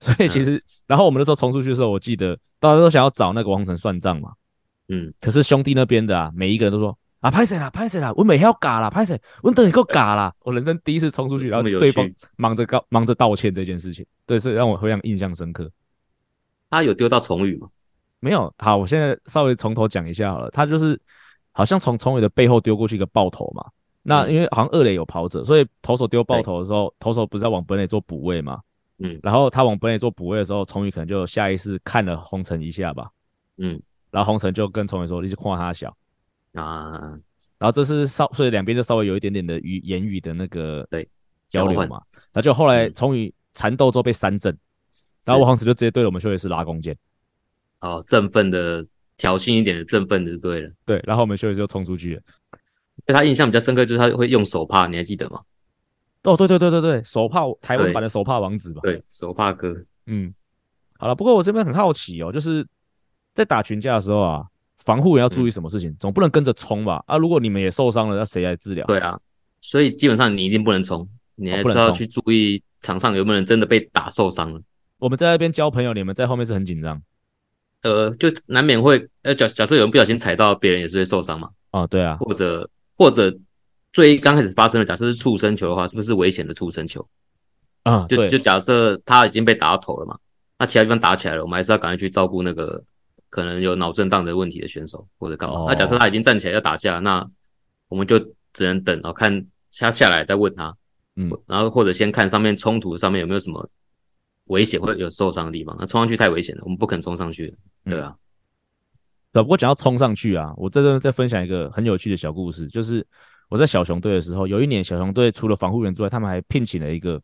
[0.00, 4.32] 所以其实，然后我们那时候冲出去的时候，我记得大家都想要找那个王洪成算账嘛，
[4.88, 6.94] 嗯，可是兄弟那边的啊，每一个人都说。
[7.20, 7.68] 啊，拍谁啦？
[7.68, 8.12] 拍谁啦？
[8.16, 9.20] 我没要嘎啦，拍谁？
[9.42, 10.34] 我等你够嘎啦！
[10.42, 15.70] 我人生第一次冲出去，然后对方忙着告忙着道歉这件事情，对，所以让我非常印象深刻。
[16.70, 17.68] 他有丢到崇宇吗？
[18.20, 18.52] 没有。
[18.58, 20.50] 好，我现在稍微从头讲一下好了。
[20.50, 20.98] 他就是
[21.52, 23.66] 好像从崇宇的背后丢过去一个爆头嘛。
[24.02, 28.60] 那因为好像二垒有跑者，所以投手丢爆头的时候，投手不是在往本垒做补位嘛？
[28.98, 29.20] 嗯。
[29.22, 33.10] 然后他往本垒做补位的时候，崇宇可能就下意识看了红尘一下吧。
[33.58, 33.78] 嗯。
[34.10, 35.94] 然后红尘就跟崇宇说：“你是夸他小。”
[36.54, 36.98] 啊，
[37.58, 41.08] 然后这是稍，所以两边就稍微有一点点的语言语的那个对
[41.46, 44.56] 交流嘛，然后就后来从于缠斗之后被三振，
[45.24, 46.96] 然后王鸿诚就直接对着我们休息室拉弓箭，
[47.80, 48.84] 哦，振奋的
[49.16, 52.22] 挑衅一点的振奋的就对了，对，然后我们休息室就冲出去了，
[53.06, 55.40] 对他印象比较深刻就是他会用手帕，你还记得吗？
[56.24, 60.34] 哦，对对对对对，手帕台湾版的手帕王子吧，对，手帕哥，嗯，
[60.98, 62.66] 好了，不过我这边很好奇哦，就是
[63.34, 64.44] 在打群架的时候啊。
[64.84, 65.90] 防护员要注意什么事情？
[65.90, 67.02] 嗯、总不能跟着冲吧？
[67.06, 68.84] 啊，如果你们也受伤了，那谁来治疗？
[68.86, 69.18] 对啊，
[69.60, 74.60] 所以基本上你一定不能冲，你还是要去注意场上有没有人真的被打受伤了。
[74.98, 77.00] 我们在那边交朋友，你们在后面是很紧张。
[77.82, 81.48] 呃，就难免会，呃，假假设有人不小心踩到别人，也是会受伤嘛。
[81.70, 83.34] 哦，对啊，或者或者
[83.92, 87.06] 最刚开始发生的，假设是触身球的话，是不是危险的触身球？
[87.84, 90.18] 啊，就就假设他已经被打到头了嘛，
[90.58, 92.82] 那其他地方打起来了，我们还是要赶快去照顾那个
[93.30, 95.60] 可能有脑震荡的问题的选手或者干嘛。
[95.60, 97.26] 哦、那假设他已经站起来要打架，那
[97.88, 98.18] 我们就
[98.52, 99.46] 只能等，哦看
[99.78, 100.76] 他下来再问他，
[101.16, 103.66] 嗯，然后或者先看上面冲突上面有没有什么。
[104.46, 108.12] 危险或者有受伤的地方，那冲上去太危险了，我们不肯冲上去，对啊。
[109.30, 113.06] 对，不过讲到冲上去啊，我在这再分享一个很有趣的小故事，就是
[113.48, 117.22] 我在小熊队的时候，有一年小熊队除了防护员之外，他们还聘请了一个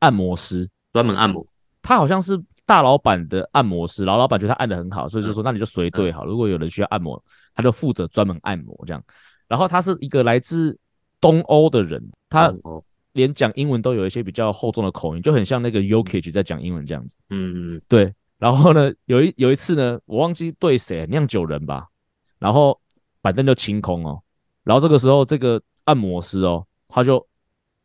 [0.00, 1.46] 按摩师，专门按摩。
[1.80, 7.22] 他好像是大老板的按摩师，老老板觉得他按的很好，所以就说那你就随队好，如果有人需要按摩，
[7.54, 9.02] 他就负责专门按摩这样。
[9.48, 10.78] 然后他是一个来自
[11.20, 12.52] 东欧的人，他。
[13.14, 17.16] 连讲英文都有一些比较厚重的口音，就很像那个 Jokic 在讲英文这样子。
[17.30, 18.12] 嗯嗯，对。
[18.38, 21.86] 然后呢，有一有一次呢，我忘记对谁，酿酒人吧。
[22.40, 22.76] 然后
[23.22, 24.20] 板凳就清空哦。
[24.64, 27.24] 然后这个时候，这个按摩师哦，他就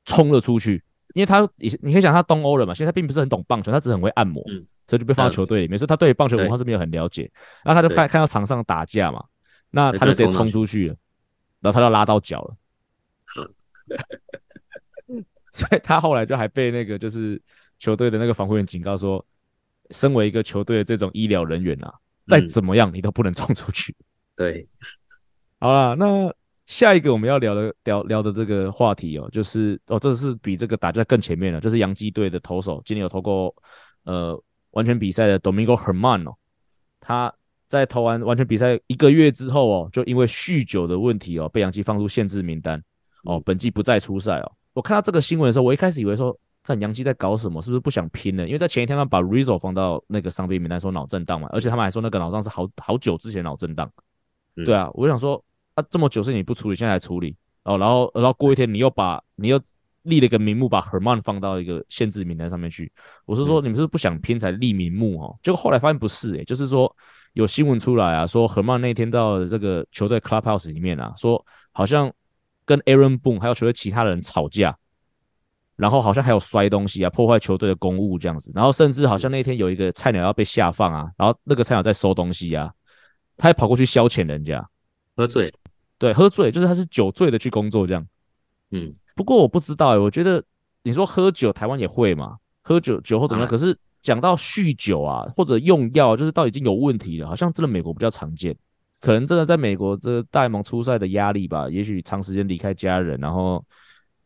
[0.04, 5.78] 冲了出去，因为他你你可以想他东欧人嘛，其实他并不是很懂棒球，他只是很会按摩，嗯、所以就被放到球队里面。
[5.78, 7.32] 所以他对棒球文化是没有很了解。
[7.64, 9.24] 然后他就看看到场上打架嘛，
[9.72, 10.96] 那他就直接冲出去了，
[11.62, 12.56] 然后他就拉到脚了。
[15.52, 17.42] 所以他后来就还被那个就是
[17.80, 19.26] 球队的那个防护员警告说，
[19.90, 21.92] 身为一个球队的这种医疗人员啊，
[22.28, 23.96] 再怎么样你都不能冲出去。
[24.36, 24.68] 对，
[25.60, 26.34] 好了，那
[26.70, 33.54] 下一个我们要聊的聊聊的这个话题哦，就是哦，这是比这个打架更前面了，就是洋基队的投手，今年有投过
[34.04, 36.36] 呃完全比赛的 Domingo Herman 哦，
[37.00, 37.34] 他
[37.68, 42.80] 在投完完全比赛一个月之后哦，就因为酗酒的问题哦，被洋基放入限制名单
[43.24, 44.52] 哦，本季不再出赛哦。
[44.74, 48.46] 我看到这个新闻的时候，我一开始以为说，看洋基在搞什么，是不是不想拼了？
[48.46, 53.92] 因为在前一天他们把 Rizzo 放到那个伤病名单，说脑震荡嘛，而且他们还说那个脑震荡是好好久之前脑震荡。
[54.54, 55.44] 对啊，我想说
[55.80, 59.62] 啊，这么久是你不处理，现在来处理哦，然后然后过一天你又把你又
[60.04, 62.92] 立了一个名目，把 Herman 放到一个限制名单上面去。
[63.26, 65.38] 我是说你们是不是不想拼才立名目哦？
[65.42, 66.96] 结果后来发现不是诶、欸，就是说
[67.34, 72.12] 有新闻出来啊，说 Herman 那天到这个球队 Clubhouse 里面啊，说好像。
[72.66, 74.78] 跟 Aaron Boone 还有球队其他人吵架，
[75.76, 82.72] 然后好像还有摔东西啊，破坏球队的公务这样子，然后甚至好像那天有一个菜鸟要被下放啊，然后那个菜鸟在收东西啊，
[83.38, 84.64] 他还跑过去消遣人家，
[85.16, 85.52] 喝醉，
[86.00, 88.08] 对，喝醉就是他是酒醉的去工作这样，
[88.72, 90.44] 嗯，不过我不知道哎、欸，我觉得
[90.82, 93.50] 你说喝酒台湾也会嘛，喝酒酒后怎么样？
[93.50, 98.56] 可是讲到酗酒啊或者用药，就是到已经有问题了，好像真的美国比较常见。
[99.02, 103.64] 可能真的在美国，这个大联盟出赛的压力吧，也许长时间离开家人，然后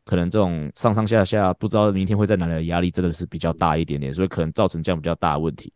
[0.04, 5.72] 可能这种上上下下不知道明天会在哪里的压力，真的是比较大一点点，所以可能造成这样比较大的问题。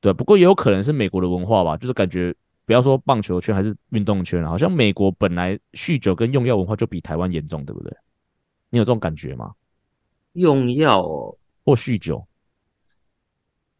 [0.00, 2.34] 对，不过也有可能是美国的文化吧，就是感觉
[2.66, 7.96] 不要说棒球圈还是运动圈，好像美国本来酗酒跟用药文化就比台湾严重，对不对？
[8.68, 9.54] 你有这种感觉吗？
[10.32, 12.26] 用药哦，或酗酒，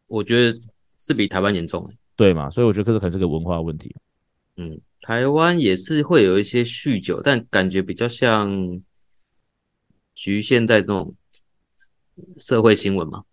[0.07, 0.57] 我觉得
[0.97, 2.49] 是比台湾严重，对嘛？
[2.49, 3.93] 所以我觉得这可能是个文化问题。
[4.55, 8.49] 嗯，台湾也是会有一些酗酒，但感觉比较像
[10.15, 11.13] 局限在这种
[12.37, 13.23] 社会新闻嘛，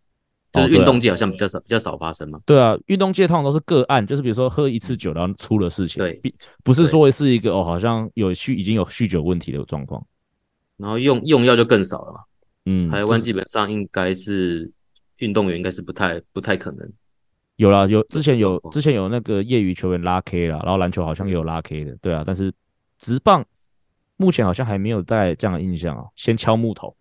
[0.54, 2.38] 就是运动界好像比较少，比较少发生嘛。
[2.46, 6.20] 对啊，运动界通常都是个案，就是比如说喝一次酒然后出了事情，对，
[6.62, 10.06] 不是说是一个哦，好像有酗已经有酗酒问题的状况，
[10.76, 12.20] 然后用用药就更少了嘛。
[12.66, 14.70] 嗯，台湾基本上应该是
[15.18, 16.88] 运动员应该是不太不太可能。
[17.56, 22.52] 有啦，有之前有之前有那个业余球员拉 K 啦，然后篮球好像也有拉 K 的，对啊，但是
[22.98, 23.44] 直棒
[24.16, 26.04] 目前好像还没有带这样的印象啊。
[26.16, 26.94] 先敲木头。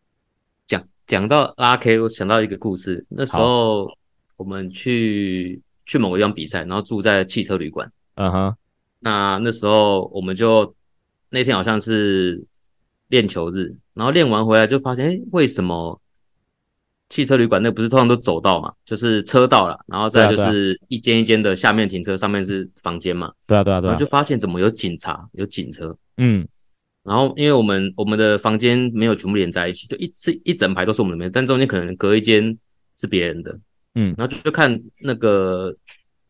[1.07, 3.87] 讲讲到拉 K，我想到一个故事，那时候
[4.37, 7.91] 我们去去某个地方比赛，然后住在汽车旅馆。
[8.15, 8.55] 嗯哼，
[8.99, 10.73] 那那时候我们就
[11.29, 12.43] 那天好像是
[13.09, 15.99] 练球日，然后练完回来就发现，哎，为什么？
[17.09, 23.31] 汽车旅馆那不是通常都走道嘛，就是车道了，然后再就是一间一间的下面停车，上面是房间嘛。
[23.45, 23.91] 对啊对啊对啊。
[23.91, 25.95] 然后就发现怎么有警察，有警车。
[26.17, 26.47] 嗯。
[27.03, 32.57] 然后因为我们我们的房间没有全部连在一起，就一是一整排都是我们的，但中间可能隔一间
[32.97, 33.59] 是别人的。
[33.95, 34.15] 嗯。
[34.17, 35.75] 然后就就看那个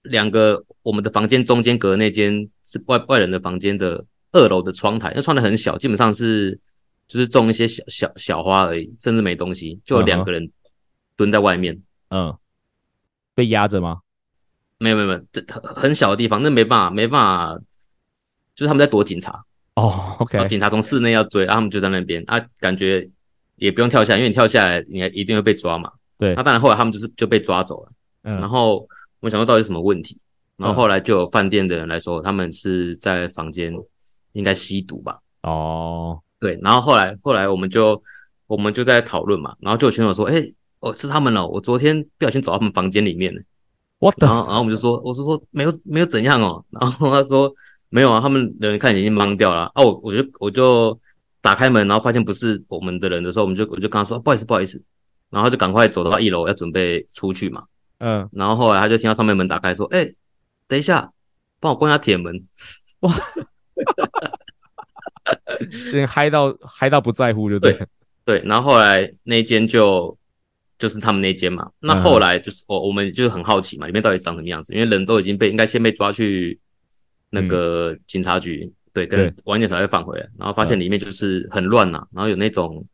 [0.04, 6.60] 两个我们的房间中间隔的那间是外外人的房间的二楼的窗台，那窗台很小，基本上是
[7.08, 10.52] 就是种一些小小小花而已，甚至没东西，就有两个人。
[11.16, 12.36] 蹲在外面，嗯，
[13.36, 14.00] 被压着吗？
[14.80, 17.56] 没有没有没有，这很很小的地方，那没办法没办法，
[18.56, 23.10] 就是他们在躲警察哦，OK，警察从室内要追，啊，他们就在那边啊，感觉
[23.56, 27.92] 也不用跳下来，因为你跳下来，你还一定会被抓嘛，对，那当然后来他们就是就被抓走了。
[28.24, 28.88] 嗯，然后
[29.20, 30.18] 我想说到底是什么问题，
[30.58, 33.74] 然后后来就有饭店的人来说，他们是在房间
[34.34, 35.20] 应该吸毒吧？
[35.42, 38.02] 哦，对，然后后来后来我们就
[38.48, 40.42] 我们就在讨论嘛，然后就有群友说，哎，
[40.82, 43.42] 哦是他们了，我昨天不小心走到他们房间里面了。
[44.00, 44.16] What?
[44.22, 47.54] 然后然后我们就说，我是说没有没有怎样哦，然后他说
[47.94, 51.00] 没有啊，他们的人看已经懵掉了啊，我我就我就
[51.42, 54.84] 打开门，然后发现不是我们的人的时候，我们就我就跟他说不好意思不好意思，
[55.30, 57.64] 然后就赶快走到一楼要准备出去嘛。
[58.00, 60.16] 嗯，然后后来他就听到上面门打开，说：“哎、欸，
[60.68, 61.08] 等一下，
[61.60, 62.44] 帮我关下铁门。”
[63.02, 63.14] 哇，
[66.08, 67.88] 嗨到嗨到不在乎就对对，
[68.26, 68.44] 对。
[68.44, 70.18] 然后后来那间就
[70.80, 71.70] 就是他们那间嘛。
[71.80, 74.74] 那后来就是我、嗯、我们就很好奇嘛，里面到底长什么样子？
[74.74, 76.60] 因为人都已经被应该先被抓去
[77.34, 80.30] 那个警察局，嗯、对，跟晚点才会返回来。
[80.38, 82.86] 然后发现里面就是很乱呐、啊，然后有那种。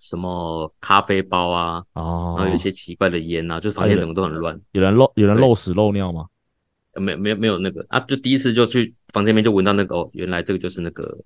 [0.00, 4.56] 什么咖啡包啊，哦，然后有一些奇怪的烟啊，就房间整个都很乱。
[4.70, 6.28] 有人漏有人漏屎漏尿吗？
[6.94, 11.18] 没没有没有那个啊，就第一次就去房间里面就闻到那个哦，原来这个就是那个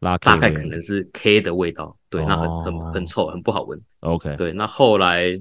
[0.00, 1.94] 拉，大概可能是 K 的味道。
[2.08, 3.78] 对，那很很很臭，很不好闻。
[4.00, 5.38] OK，对，那后来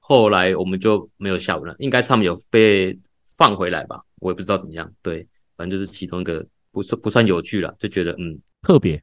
[0.00, 2.98] 后来我们就没有下文了，应该是他们有被
[3.36, 4.92] 放回来吧，我也不知道怎么样。
[5.00, 5.24] 对，
[5.56, 9.02] 反正就是其中一个不算不算有趣了，就觉得嗯特别，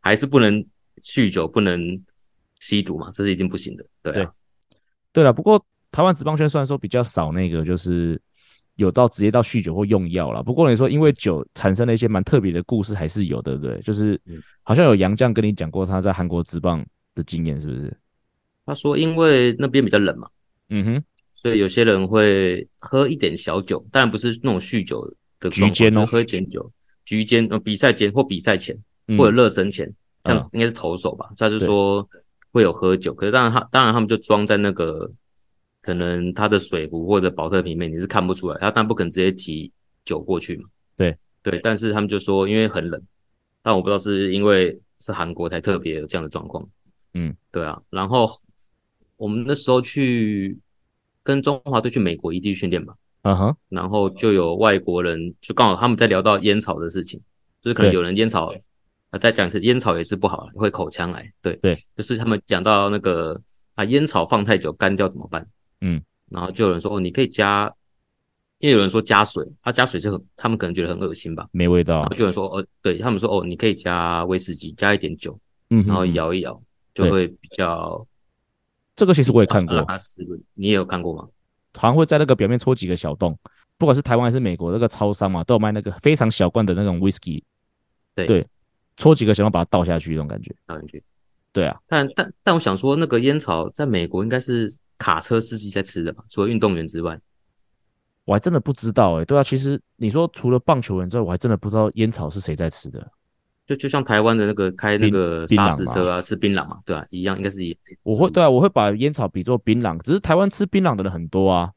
[0.00, 0.64] 还是不能。
[1.04, 1.78] 酗酒不能
[2.58, 3.84] 吸毒嘛，这是一定不行的。
[4.02, 4.32] 对啊，
[5.12, 8.20] 对了，不过台湾职棒圈虽然说比较少那个，就是
[8.76, 10.42] 有到直接到酗酒或用药了。
[10.42, 13.82] 不过你说因为酒产生了一些蛮特别的故事，还是有的，对不对？
[13.82, 14.18] 就是
[14.62, 17.94] 好像有杨绛跟你讲过他在韩国职棒的经验，是不是？
[18.64, 20.28] 他说因为那边比较冷嘛，
[20.70, 26.70] 嗯哼，所以有些人会喝一点小酒，当然不是那种酗酒的局间哦，喝一点酒，
[27.04, 28.76] 局间呃比赛间或比赛前
[29.18, 29.92] 或者热身前。
[30.24, 32.04] 像应该是投手吧，他就说
[32.50, 35.08] 会有喝酒，可是当然他当然他们就装在那个
[35.80, 39.70] 可能他的水壶或者保特瓶里面，你是看不出来，他但不可能直接提
[40.04, 40.64] 酒过去嘛。
[40.96, 43.00] 对对，但是他们就说因为很冷，
[43.62, 46.68] 但我不知道是因为是韩国才特别有这样的状况。
[47.14, 47.80] 嗯，对啊。
[47.88, 48.26] 然后
[49.16, 50.58] 我们那时候去
[51.22, 52.94] 跟中华队去美国异地训练嘛，
[53.26, 57.20] 嗯哼，然后就有外国人就刚好他们在聊到烟草的事情，
[57.60, 58.52] 就是可能有人烟草。
[59.10, 61.32] 啊，再讲一次，烟草也是不好，会口腔癌。
[61.40, 63.40] 对对，就是他们讲到那个
[63.76, 65.46] 啊，烟草放太久干掉怎么办？
[65.80, 67.72] 嗯，然后就有人说哦，你可以加，
[68.58, 72.00] 因为有人说加水，他、啊、加水就很，他们可能觉得很恶心吧，没味道。
[72.00, 75.38] 然后就有人说哦，对他们说哦，你可以加威士忌，加一点酒，
[75.70, 76.60] 嗯，然后摇一摇
[76.92, 78.04] 就会比较。
[78.96, 79.86] 这个其实我也看过，
[80.54, 81.28] 你也有看过吗？
[81.76, 83.38] 好像会在那个表面戳几个小洞，
[83.78, 87.44] 不管是台湾还是美国那个超商嘛，都有卖那个非常小罐的那种威士忌。
[88.14, 88.46] 对对。
[88.98, 91.04] 戳几个，想要把它倒下去，那种感觉，倒进去。
[91.52, 96.24] 对啊，但但但我想说，那个烟草在美国应该是卡车司机在吃的吧？
[96.30, 97.20] 除了运动员之外，
[98.24, 99.24] 我还真的不知道哎、欸。
[99.26, 103.06] 对啊，其实你说除了棒球员之外，我还真的不知道烟草是谁在吃的。
[103.66, 107.76] 就就像台湾的那个开那个沙士车啊，吃槟榔嘛，对啊，一样，应该是一。
[108.02, 111.72] 我会对啊，我会把烟草比作槟榔，只是台湾吃槟榔的人很多啊。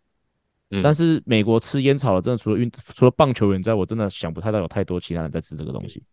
[0.70, 0.82] 嗯。
[0.84, 6.04] 但是美国吃烟草的，真的除了运除了棒球员之外，我真的想不太到有太多其他人在吃这个东西。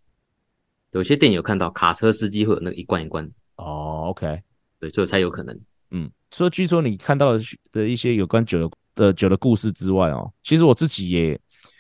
[0.93, 4.41] 有些电影有看到卡车司机会有那个一罐一罐哦，OK，
[4.81, 5.55] 对，所以才有可能。
[5.91, 11.39] 嗯，所以据说你看到的的一些有关酒的的酒的故事之外哦，其实我自己也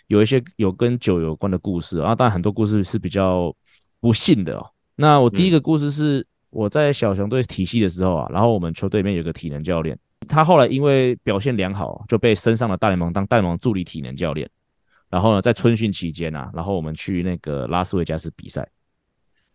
[0.08, 3.54] 有一些有跟酒有关的故事啊，当然很多故事是比较
[4.00, 4.70] 不幸的哦。
[4.94, 14.48] 那我第一个故事是我在小熊队体系的时候啊，然后我们球队里面有个体能教练，他后来因为表现良好，就被升上了大联盟当大联盟助理体能教练。
[15.08, 18.68] 然后呢，在春训期间啊，然后我们去那个拉斯维加斯比赛。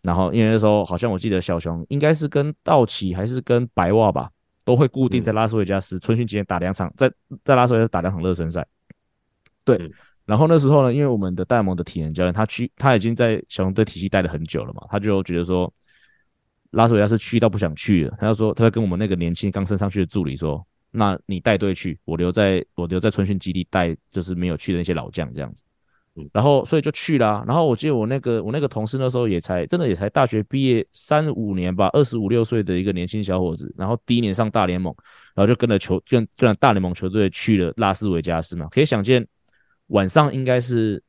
[0.00, 4.28] 然后，因为那时候好像我记得小熊应该是跟道奇还是跟白袜吧，
[4.64, 7.08] 都会固定在拉斯维加斯春训期间打两场，在
[7.44, 8.66] 在拉斯维加斯打两场热身赛。
[9.64, 9.78] 对，
[10.24, 15.72] 然后那时候呢，因为我们的戴蒙的体能教练他去，他已经在小熊队体系待了很久了嘛，他就觉得说
[16.70, 25.64] 拉斯维加斯去到不想去了，他就说他就跟我们那个年轻刚升上去的助理说，那你带队去，我留在我留在春训基地带，就是没有去的那些老将这样子。
[26.30, 27.44] 然后，所以就去了啊。
[27.46, 33.74] 然后我记得我那个我那个同事那时候也才真的也才大学毕业三五年吧，二十五六岁的一个年轻小伙子。
[33.78, 34.94] 然后第一年上大联盟，
[35.34, 38.68] 然后就跟着球跟跟着大联盟球队去了拉斯维加斯嘛。
[38.70, 39.26] 可以想见，
[39.92, 41.02] 晚上应该是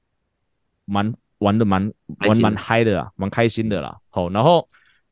[0.85, 1.91] 蛮玩的蛮
[2.27, 3.97] 玩蛮嗨的啦，蛮开心的啦。
[4.09, 4.67] 好，然后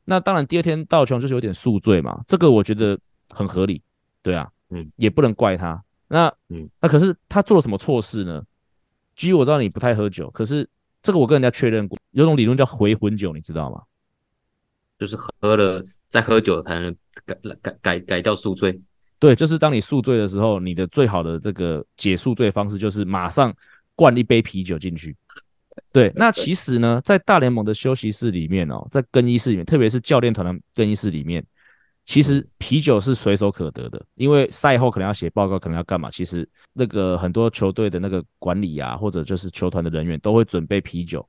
[0.05, 3.81] 那当然第二天到球就是有点宿醉嘛，这个我觉得很合理，
[4.21, 5.81] 对啊，嗯，也不能怪他。
[6.07, 8.43] 那嗯，那可是他做了什么错事呢
[9.15, 10.69] ？G，我知道你不太喝酒，可是
[11.01, 13.81] 这个我跟人家确认过，有种理论叫回魂酒，你知道吗？
[14.99, 18.79] 就是喝了再喝酒才能改改改改掉宿醉。
[19.21, 23.53] 对，就是当你宿醉的时候，你的最好的这个解宿醉方式就是马上
[23.93, 25.15] 灌一杯啤酒进去。
[25.93, 31.45] 对，那其实呢，在大联盟的休息室里面哦，在更衣室里面，特别是教练团的更衣室里面，
[32.03, 41.23] 其实啤酒是随手可得的，因为赛后可能要写报告，可能要干嘛，其实那个很多球队的那个管理啊，或者就是球团的人员都会准备啤酒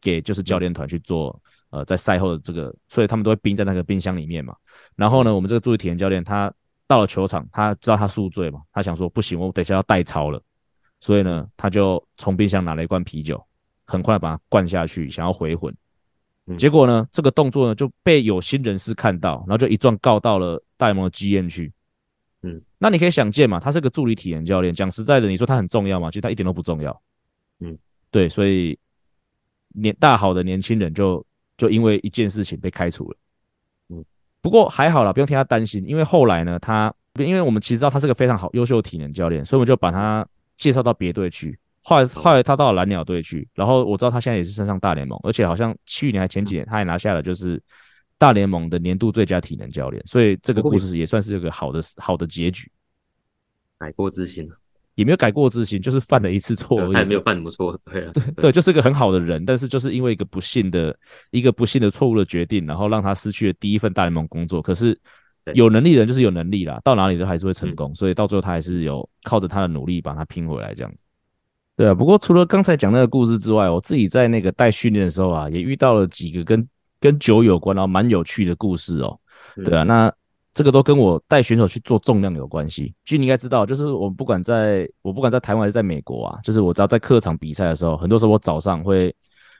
[0.00, 1.36] 给就是教练团去做，
[1.70, 4.54] 呃，在赛后的这个，所以他们都会冰在那个冰箱里面嘛。
[4.94, 6.52] 然后呢，我们这个助理体验教练他。
[6.92, 10.38] 到了球场，他知道他宿醉嘛，他想说不行，我等一下要代操了，
[11.00, 13.42] 所以呢，他就从冰箱拿了一罐啤酒，
[13.86, 15.74] 很快把它灌下去，想要回魂。
[16.58, 21.72] 结果呢，这个动作呢就被有心人士看到，然后就一状告到了大联盟的 GM 去。
[22.42, 26.10] 嗯，那你可以想见嘛，他是个助理体验教练，讲实在的，你说他很重要吗？
[26.10, 27.02] 其实他一点都不重要。
[27.60, 27.78] 嗯，
[28.10, 28.78] 对，所以
[29.68, 31.24] 年大好的年轻人就
[31.56, 33.16] 就因为一件事情被开除了。
[34.42, 40.26] 不过还好啦，不用替他担心，因为后来呢，他因为我们其实知道他是个非常好优秀的体能教练，所以我们就把他
[40.56, 41.56] 介绍到别队去。
[41.84, 47.62] 后来后来他到了蓝鸟队去，然后我知道他现在也是升上大联盟，而且好像去年还前几年他也拿下了就是
[48.18, 52.70] 大联盟的年度最佳体能教练，所以这个故事也算是一个好的好的结局。
[53.78, 54.56] 改过自新了。
[54.94, 56.92] 也没有改过自新，就是犯了一次错而已。
[56.92, 60.94] 他也没有犯什么错，对啊，对对，就是个很好的人，但是就是因为一个不幸的
[61.30, 64.60] 一个不幸的错误的决定，然后让他失去了第一份大联盟工作。
[64.60, 64.98] 可是
[65.54, 71.06] 有能力的人就是有能力啦，到哪里都还是会成功，嗯、所以到最后他还是有靠着他的努力把他拼回来这样子。
[71.74, 76.68] 对啊，不过除了刚才讲那个故事之外，我自己在那个带训练的时候啊，也遇到了几个跟
[77.00, 79.18] 跟酒有关然后蛮有趣的故事哦。
[79.64, 80.12] 对啊，那。
[80.52, 82.94] 这个都跟我带选手去做重量有关系。
[83.04, 89.14] 其实你应该知道，就是我不管在我不管在台湾还是在美国啊，就是我只要在客场比赛的时候，很多时候我早上会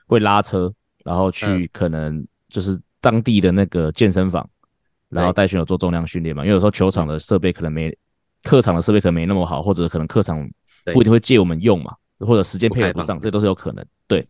[0.05, 0.71] 会拉车，
[1.03, 4.47] 然后去可能就是当地的那个健身房，
[5.09, 6.43] 然后带选手做重量训练嘛。
[6.43, 7.95] 因为有时候球场的设备可能没，
[8.43, 10.47] 客场的设备可能没那么好，或者可能客场
[10.93, 13.83] 不一定会借我们用嘛，或者时间配合不上，这都是有可能。
[14.07, 14.27] 对，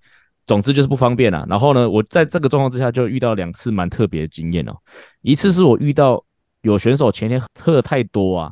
[0.47, 1.45] 总之就是不方便啊。
[1.49, 4.73] 然后呢，我在这个状况之下就遇到两次蛮特别的经验哦。
[5.23, 6.23] 一次是我遇到。
[6.63, 8.52] 有选手前天喝的太多啊，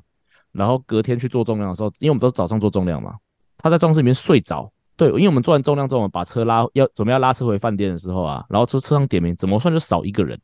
[0.52, 3.16] 然后隔天去做重量的时候，因为我们都早上做重量嘛，
[3.58, 4.72] 他在装室里面睡着。
[4.96, 10.40] 对，因为我们做完重量之后，我们把车拉要准备要拉车回饭店的时候啊，然后车车上点名，怎么算就少一个人。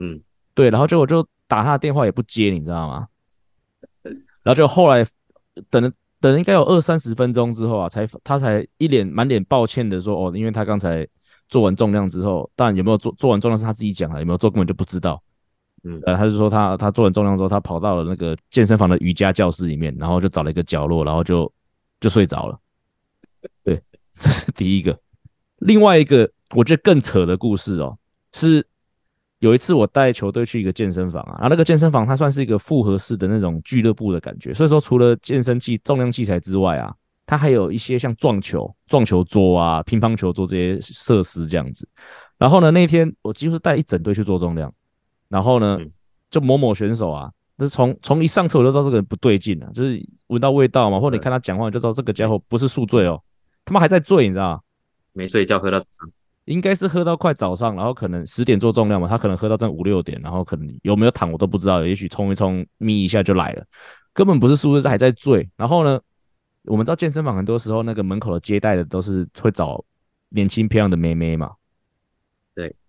[0.00, 0.20] 嗯，
[0.54, 3.06] 对，然后结果就打他的电话也不接，你知道吗？
[4.42, 5.06] 然后就后来
[5.70, 11.06] 等了等了应该有二三十分钟之后啊，才他才一脸满脸抱歉的说：“哦，因为他刚才
[11.48, 15.22] 做完重量之后，但有没有做做完重量是他自己讲的，有没有做根本就不知道。”
[15.86, 21.50] 嗯，呃，他就说他他做完重量之后，他跑到了那个健身房的瑜伽教室里面，然后就找了一个角落，然后就
[22.00, 22.58] 就睡着了。
[23.62, 23.80] 对，
[24.18, 24.98] 这是第一个。
[25.58, 27.96] 另外一个我觉得更扯的故事哦，
[28.32, 28.66] 是
[29.38, 36.92] 有一次我带球队去一个健身房啊，然后那个健身房它算是一个复合式的那种俱乐部的感觉，所以说除了健身器、重量器材之外啊，
[37.26, 41.88] 它还有一些像撞球、撞球桌啊、乒乓球桌这些设施这样子。
[42.38, 44.72] 然后呢，那天我几乎是带一整队去做重量。
[45.28, 45.78] 然后呢，
[46.30, 53.20] 就某某选手啊，就是从从一上车我就知道这个人不对劲了，就是闻到味道嘛，或者你看他讲话就知道这个家伙不是宿醉哦，
[53.64, 54.60] 他妈还在醉，你知道吗？
[55.12, 56.10] 没睡觉喝到早上，
[56.44, 63.64] 应该是喝到快早上，然后可能十点做重量嘛，他可能喝到正五六点，然后可能有没有躺我都不知道，也许冲一冲眯一下就来了，
[64.12, 65.48] 根本不是宿醉，是还在醉。
[65.56, 65.98] 然后呢，
[66.64, 69.82] 我们知道健身房很多时候那个门口的接待的都是会找
[70.28, 71.50] 年轻漂亮的妹妹嘛。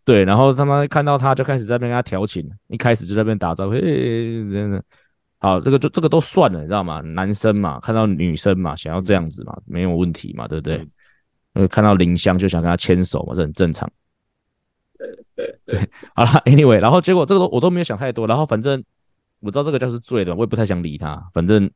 [0.08, 3.82] 对，然后他妈看到他就开始在那边跟他调情，一开始就在那边打招呼，嘿，
[4.50, 4.82] 真的，
[5.38, 7.02] 好，这个就这个都算了，你知道吗？
[7.02, 10.88] 男生嘛，看到女生嘛，想要这样子嘛，没有问题嘛，对不对？
[11.56, 13.92] 呃，看到林香就想跟他牵手嘛，这很正常。
[14.98, 18.82] 对对对，好了，anyway，然后结果这个都我都没有想太多，然后反正
[19.42, 21.70] 我知道这个就是醉的，我也不太想理他，反正。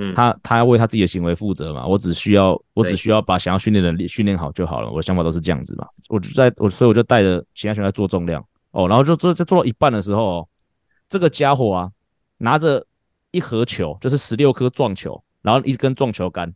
[0.00, 5.86] 嗯，他他要为他自己的行为负责嘛，我只需要我只需要把想要训练的训练好就好了，我的想法都是这样子嘛。
[6.08, 10.48] 我就在我所以我就带着其他学员做重量哦，然后就做在做到一半的时候，
[11.08, 11.90] 这个家伙啊
[12.38, 12.86] 拿着
[13.30, 16.50] 一盒球，就是十六颗撞球，然后一根撞球杆，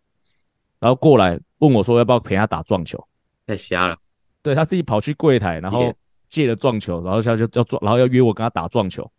[0.81, 3.07] 然后过来问我说要不要陪他打撞球，
[3.47, 3.97] 太瞎了。
[4.43, 5.93] 对，他自己跑去柜台，然后
[6.31, 9.11] 借了撞球，然后他就要撞，然后要约我跟他打撞球。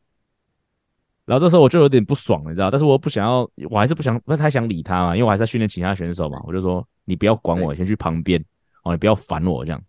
[1.25, 2.69] 然后这时候我就有点不爽了，你知道？
[2.69, 6.39] 但是我不想要，我还是不想不太想理他嘛，因为我还在训练其他选手嘛。
[6.43, 8.39] 我就说你不要管我，先去旁边
[8.83, 9.81] 哦，你不要烦我这样。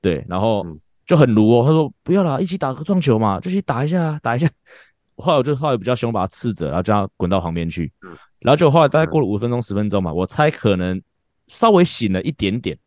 [0.00, 0.64] 对，然后
[1.04, 4.48] 就很卢哦，他说不要啦，一起打个撞球嘛，就去打一下，打一下。
[5.18, 7.92] 后来我就后来比较凶，把他斥责，然后叫他滚到旁边去。
[8.38, 11.02] 然后就后来大概过了五分钟十分钟嘛，我猜可能
[11.48, 12.78] 稍微醒了一点点，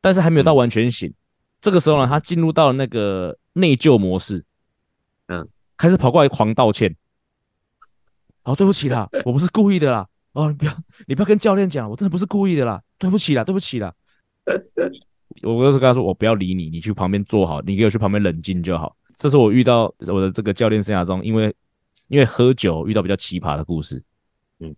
[0.00, 1.10] 但是还没有到完全醒。
[1.60, 4.44] 这个时候呢，他进入到了那个内疚模式。
[5.28, 5.48] 嗯。
[5.78, 6.94] 开始跑过来狂道歉。
[8.50, 10.06] 哦，对不起啦，我不是故意的啦。
[10.32, 10.76] 哦，你不要，
[11.06, 13.92] 你不要跟教练讲，我真的不是故意的啦，对不起啦，对不起啦。
[15.42, 18.96] 我就是跟他说，我不要理你，你去旁边坐好，你给我去旁边冷静就好。
[19.16, 21.54] 这是我遇到我的这个教练生涯中，因为
[22.08, 24.02] 因为喝酒遇到比较奇葩的故事。
[24.58, 24.74] 嗯，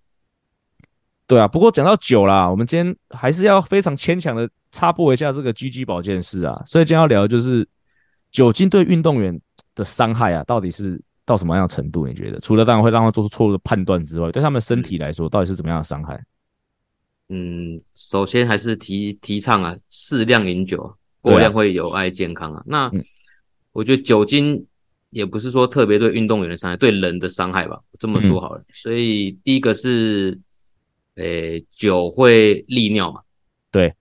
[1.27, 1.49] 对啊。
[1.49, 6.62] 不过讲到酒啦，我们今天还是要非常牵强的插播一下这个 GG 保健室啊。
[6.66, 7.66] 所以今天要聊的就是
[8.31, 9.41] 酒精对运动员
[9.75, 12.07] 的伤害啊，到底是到什么样的程度？
[12.07, 12.41] 你觉得？
[12.41, 16.23] 除了当然会让他做出错误的判断之外，对他们身体来说，到底是怎么样的伤害？
[17.29, 22.59] 嗯，首先还是提提倡啊，适量饮酒，过量会有碍健康啊。
[22.59, 23.03] 啊那、嗯、
[23.73, 24.66] 我觉得酒精
[25.11, 27.81] 也不是说特别对运动员的伤害，对人的伤害吧。
[27.99, 30.39] 这么说好了，嗯、所以第一个是，
[31.14, 33.23] 诶、欸，酒会利尿嘛。
[33.70, 33.95] 对，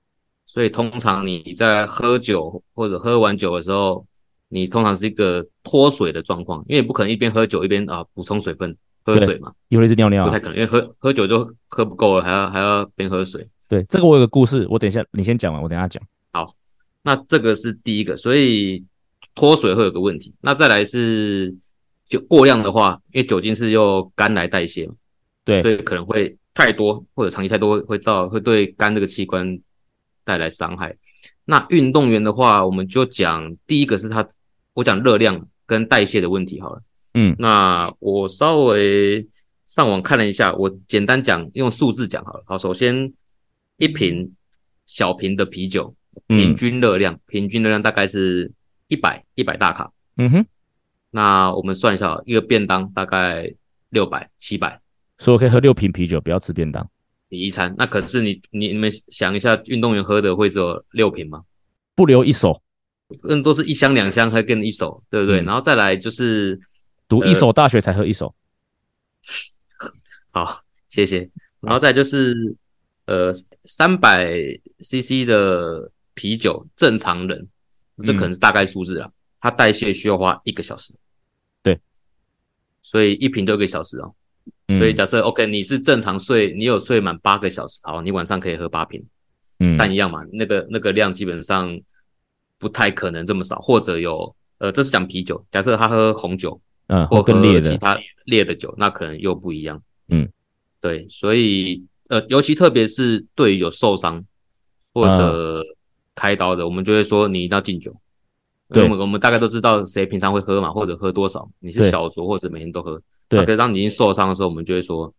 [0.45, 4.05] 所以通常你在喝酒或者喝完酒的时候，
[4.52, 8.78] 你通常是一个脱水的状况，因为你不可能一边喝酒一边啊补充水分。
[9.04, 13.43] 喝水嘛，因为是尿尿，不太可能，因为喝喝酒就喝不够了，还要还要边喝水。
[13.68, 15.99] 对，这个我有个故事，我等一下你先讲完，我等一下讲。
[16.34, 16.54] 好，
[17.02, 18.86] 那这个是第一个，所以
[19.34, 20.32] 脱水会有个问题。
[20.39, 21.52] 那再来是
[22.08, 24.93] 就过量的话，因为酒精是用肝来代谢嘛，
[25.43, 29.60] 对，所以可能会太多或者长期太多会造会对肝这个器官
[30.24, 30.95] 带来伤害。
[31.43, 34.24] 那运动员的话，我们就讲第一个是他，
[34.74, 36.82] 我讲热量跟代谢的问题好了。
[37.13, 39.28] 嗯，那我稍微
[39.65, 42.43] 上网看了一下，我简单讲，用数字讲好了。
[42.45, 43.11] 好，首先
[43.78, 44.34] 一瓶
[44.86, 45.93] 小瓶的啤酒，
[46.28, 48.51] 平均热量，嗯、平均热量大概是
[48.88, 49.91] 一百一百大卡。
[50.17, 50.45] 嗯哼，
[51.09, 53.51] 那我们算一下，一个便当大概
[53.89, 54.80] 六百七百，
[55.17, 56.89] 所以我可以喝六瓶啤酒，不要吃便当。
[57.28, 61.43] 你一餐，那可是你你你们想一下，运动员喝的会只有六瓶吗？
[61.95, 62.61] 不留一手，
[63.22, 65.41] 更多是一箱两箱，还跟一手，对不对？
[65.41, 66.59] 嗯、然后再来就是。
[67.12, 68.34] 读一手大学才喝一手，
[70.32, 71.30] 呃、 好，谢谢。
[71.59, 72.55] 然后再就是，
[73.03, 73.30] 呃，
[73.66, 74.34] 三百
[74.80, 77.49] CC 的啤酒，正常人，
[78.05, 80.93] 这可能是大概数字啊，它、嗯、代谢需要花一个小时。
[81.62, 81.78] 对，
[82.82, 84.16] 所以一瓶就一个小时哦。
[84.70, 89.05] 嗯、所以假设 OK，你是正常睡，你有睡满八个小时，好，你晚上可以喝八瓶。
[89.59, 91.78] 嗯，但一样嘛，那个那个量基本上
[92.62, 96.62] 不太可能这么少，或者有，呃，这是讲啤酒，假设他喝红酒。
[96.88, 99.82] 嗯，或更烈的其他烈的酒，那可能又不一样。
[100.09, 100.28] 嗯，
[100.82, 104.22] 对，所以呃，尤其特别是对于有受伤
[104.93, 105.64] 或者
[106.16, 107.95] 开刀的，嗯、我们就会说你一定要禁酒。
[108.68, 111.49] 对，我们我们大概都知道谁平常会喝嘛，或者喝多少。
[111.59, 113.01] 你是小酌或者每天都喝。
[113.30, 115.14] 对，可是当你已经受伤的时候，我们就会说，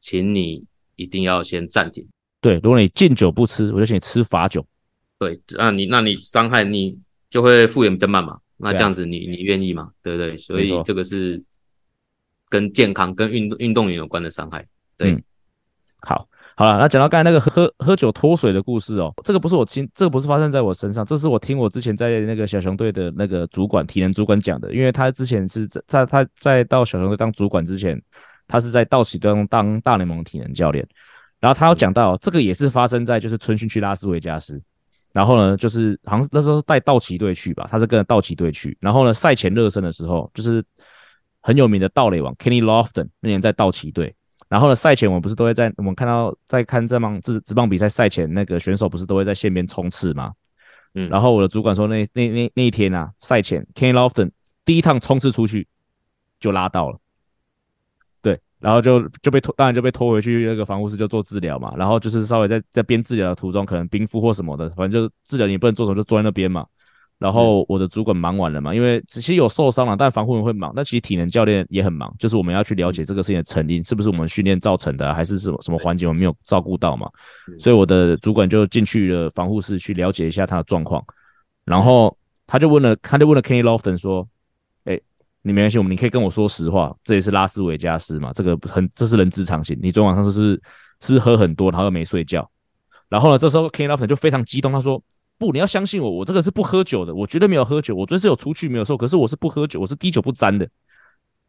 [0.00, 0.64] 请你
[0.96, 2.06] 一定要先暂停。
[2.40, 4.64] 对，如果你禁酒不吃，我就请你吃罚酒。
[5.18, 6.98] 对，那你那你伤害你
[7.28, 8.38] 就会复原比较慢嘛。
[8.56, 9.90] 那这样子你，你你愿意吗？
[10.02, 10.36] 对不对？
[10.36, 11.40] 所以这个是
[12.48, 14.66] 跟健康、跟运运动员有关的伤害。
[14.96, 15.22] 对，嗯、
[16.00, 28.00] 好，好了，那讲到刚才那个喝喝酒脱水的故事哦，这个不是我亲，这个不是发生在我身上，这是我听我之前在那个小熊队的那个主管体能主管讲的，因为他之前是在他他在到小熊队当主管之前，
[28.48, 30.84] 他是在道奇队当大联盟体能教练，
[31.38, 34.60] 然后他有讲到、嗯、这个也是发生在就是春训去拉斯维加斯。
[35.12, 38.76] 然后呢，就是好像那时候是带道奇队去吧，他是跟着道奇队去。
[38.80, 40.64] 然后呢，赛前热身的时候，就是
[41.40, 44.14] 很有名的盗垒王 Kenny Lofton 那年在道奇队。
[44.48, 50.32] 然后呢，赛前我们不是都会在我们看到在看这棒职职棒比赛赛前，那个选手不是都会在线边冲刺吗？
[50.94, 51.08] 嗯。
[51.08, 54.30] 然后我的主管说那，那那那那一天啊，赛前 Kenny Lofton
[54.64, 55.66] 第一趟冲刺出去
[56.38, 56.98] 就拉到了。
[58.60, 61.72] 然后就就被拖，当然就被拖回去那个防护室就做治疗嘛。
[61.76, 66.66] 然后就是稍微在在边治疗的途中，可能冰敷或什么的，反正就治疗你不能做什么，就坐在那边嘛。
[67.18, 70.72] 然后我的主管忙完了嘛，因为其实有受伤了，但防护人会忙。
[70.74, 77.08] 但其实体能教练也很忙，就是我们要去了解这个事情的成因，是不是我们训练造成的，还是什么什么环节我们没有照顾到嘛？
[77.58, 81.04] 所以我的主管就进去了防护室去了解一下他的状况。
[81.64, 84.28] 然后他就问了，他就问了 Kenny Lofton 说。
[85.42, 89.78] 你没关系，我们你可以跟我说实话，这也是拉斯维加斯嘛，这个很这是人之常情。
[89.80, 90.60] 你昨晚上是不是
[91.00, 92.48] 是喝很多，然后又没睡觉？
[93.08, 95.02] 然后呢，这时候 Kenny Lofton 就非常激动，他说
[95.38, 100.68] ：“不，你要相信我，我这个是不喝酒的，我绝对没有喝酒，我昨天是有出去没有错，可是我是不喝酒，我是滴酒不沾的。”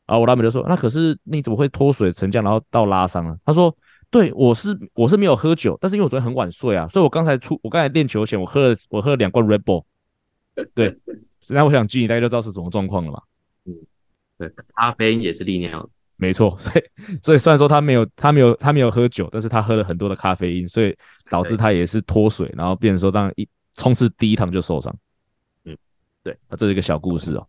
[0.07, 3.75] 然后我老板就说：“那可是你怎么会脱水成这样，然后到拉伤了？”他说
[4.09, 9.83] ：“对，我是我是没有喝酒，但是因为我昨天很晚睡啊，所以我刚才出我刚才练球前我喝了我喝了两罐 Red Bull。
[10.73, 10.97] 对，
[11.49, 13.21] 那我想记你大概就知道是什么状况了嘛。”
[13.65, 13.75] 嗯，
[14.37, 15.87] 对，咖啡因也是利尿，
[16.17, 16.55] 没错。
[16.59, 16.83] 所以，
[17.21, 20.95] 所以虽然说他没有，他没有，他没有喝酒，但是他喝了很多的咖啡因，所以
[21.29, 24.95] 导致他也是脱水，然后变成说，当一冲刺第一趟就受伤。
[25.65, 25.77] 嗯，
[26.23, 27.47] 对，那这是一个小故事哦。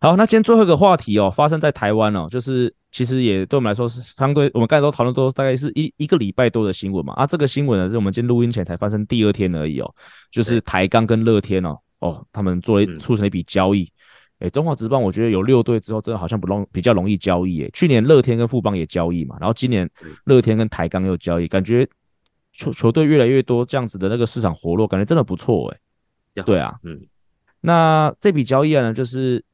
[0.00, 7.12] 好，那今天最后一个话题哦，发生在台湾哦，就是其实也对我们来说是相对，我们刚才都讨论都大概是一一个礼拜多的新闻嘛。
[7.12, 9.94] 啊，这个新闻呢是我们今天录音前才发生第二天而已哦，
[10.30, 13.92] 就是台钢跟乐天哦，哦，他们做了促成了一笔交易。
[14.40, 17.70] 哎、嗯，中华职棒我觉得有六队之后，真的好像不容比较容易交易诶。
[17.72, 19.88] 去年乐天跟富邦也交易嘛，然后今年
[20.24, 21.88] 乐天跟台钢又交易，感觉
[22.52, 26.42] 球球队越来越多这样子的那个市场活络，感觉真的不错诶。
[26.42, 27.00] 对啊，嗯，
[27.60, 29.44] 那这笔交易案呢，就是。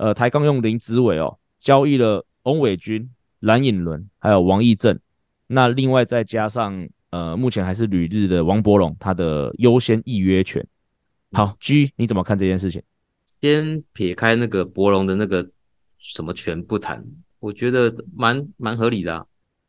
[0.00, 4.96] 呃，台钢用林子伟哦交易了翁伟君、蓝颖伦，还有王义正，
[5.48, 10.64] 那另外再加上呃，目前还是旅日的王柏融，他的优先预约权。
[11.32, 12.80] 好，G 你怎么看这件事情？
[13.40, 15.48] 先撇开那个博龙的那个
[15.98, 17.04] 什么权不谈，
[17.40, 19.26] 我觉得蛮蛮合理的啊。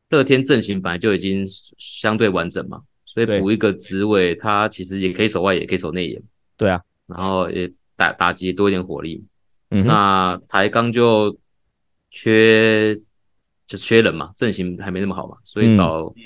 [0.09, 1.45] 乐天阵型本来就已经
[1.77, 6.21] 相对完整嘛，所以补一个职位，他其实也可以守外，也可以守内野。
[6.57, 9.23] 对啊，然后也打打击多一点火力。
[9.69, 11.37] 嗯，那台钢就
[12.09, 12.99] 缺
[13.67, 16.23] 就缺人嘛，阵型还没那么好嘛，所以找、嗯、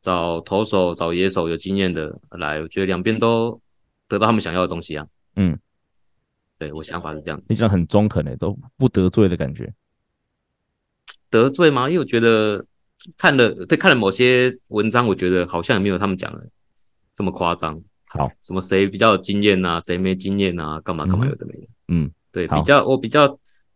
[0.00, 3.60] 找投手、找野手有经验的来，我觉得两边都
[4.08, 5.06] 得到他们想要的东西啊。
[5.36, 5.58] 嗯，
[6.58, 7.40] 对我想法是这样。
[7.48, 9.72] 你这样很中肯的，都不得罪的感觉。
[11.30, 11.88] 得罪吗？
[11.88, 12.64] 因为我觉得
[13.16, 16.46] 看了对看了某些文章，我觉得好像也没有他们讲的
[17.14, 17.80] 这么夸张。
[18.06, 21.62] 好，什么谁比较有经验啊，谁没经验啊，干嘛干嘛有的没的。
[21.88, 22.04] 嗯。
[22.04, 23.26] 嗯对，比较我比较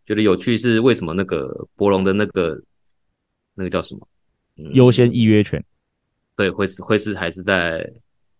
[0.04, 2.62] 觉得有趣是为什么那个博龙的那个
[3.54, 4.06] 那个叫什么
[4.74, 5.64] 优先预约权？
[6.36, 7.90] 对，会是会是还是在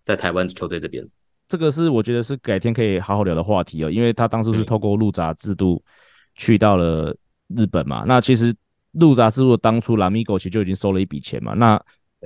[0.02, 1.02] 在台湾球队这边？
[1.52, 5.82] 这个是我觉得是改天可以好好聊的话题哦，因为他当初是透过入闸制度
[6.34, 7.14] 去到了
[7.48, 8.04] 日本嘛。
[8.06, 8.54] 那其实
[8.92, 11.52] 入闸制度当初 Lamigo 其实就已经收了一笔钱嘛。
[11.52, 11.78] 那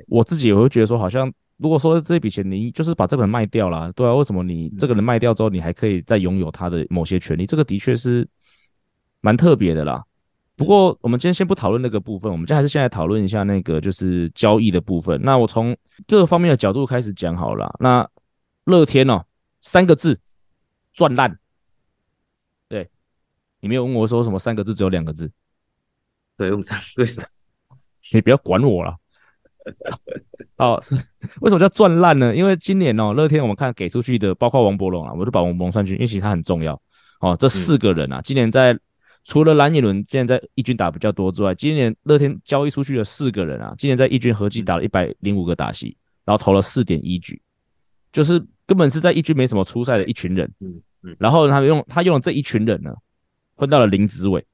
[0.06, 1.32] 我自己也会觉得说，好像。
[1.58, 7.46] 如果说这笔钱你就是把这个人卖掉了，对啊，为什么你这个人卖掉之后，你还可以再拥有他的某些权利？
[7.46, 8.28] 这个的确是
[9.22, 10.04] 蛮特别的啦。
[10.54, 15.18] 不过我们今天先不讨论那个部分，我们今天还是先来讨论一下那个就是交易的部分。
[15.22, 15.74] 那我从
[16.06, 17.74] 各个方面的角度开始讲好了。
[17.80, 18.06] 那
[18.66, 19.24] 乐天哦，
[19.60, 20.20] 三个字，
[20.92, 21.38] 赚烂。
[22.68, 22.88] 对，
[23.60, 25.30] 你没有问我说什么三个字，只有两个字。
[26.36, 27.22] 对，我们三个字。
[28.12, 28.96] 你不要管我了。
[30.56, 30.82] 哦，
[31.40, 32.34] 为什么叫赚烂呢？
[32.34, 36.80] 因为今年哦，乐天我们看给出去的，包括王伯龙啊，我就把王柏融算进去，因为其实他很重要。
[37.20, 38.78] 哦，这四个人啊，今年在
[39.24, 47.40] 除了蓝寅伦现在在一军打比较多之外，今年乐天交易出去的四个人啊，今年在一军合计打了一百零五个打席，然后投了四点一局，
[48.12, 50.50] 就是根本是在一军没什么出赛的一群人。
[50.60, 52.94] 嗯嗯，然后他用他用了这一群人呢，
[53.54, 54.44] 换到了林子伟，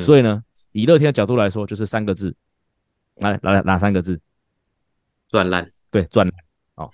[0.00, 2.34] 所以呢，以乐天的角度来说，就是三个字。
[3.16, 4.18] 来来来，哪三个字？
[5.28, 5.70] 赚烂。
[5.90, 6.34] 对，赚烂。
[6.76, 6.90] 哦，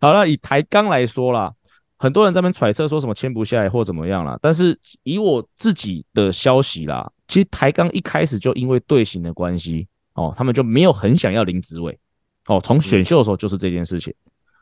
[0.00, 1.54] 好了，以台钢来说啦，
[1.96, 4.36] 很多人在那边揣测说什么签不下来或怎么样啦。
[4.42, 11.96] 但是以我自己的消息啦，其实台钢一开始就因为队形的关系哦，他们就没有很想要林子伟
[12.46, 12.60] 哦。
[12.62, 14.14] 从选秀的时候就是这件事情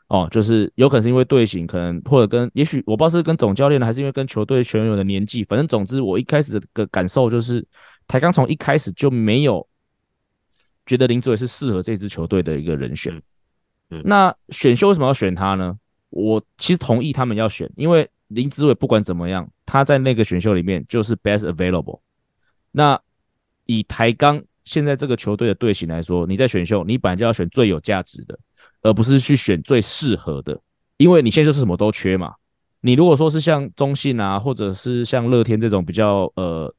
[0.07, 7.65] 哦，就是有可能是因为队形，可能或者跟也许我不知道是跟总教练呢，还是因为跟球队球员的年纪，反正总之我一开始的感受就是。
[8.11, 9.63] 台钢从一开始就没有
[10.83, 13.13] 觉得林志伟是适合这支球队的一个人选。
[13.91, 15.77] 嗯，那选秀为什么要选他呢？
[16.09, 21.99] 我其实同意他们要选，因为林志伟不管怎么样，他在那个选秀里面就是 best available。
[22.71, 22.99] 那
[23.67, 28.37] 以台钢现在这个球队的队形来说，你在选秀，你本来就要选最有价值的，
[28.83, 30.59] 而不是去选最适合的，
[30.97, 32.33] 因为你现在就是什么都缺嘛。
[32.81, 36.73] 你如果说是像中信啊，或者是像乐天这种比较呃。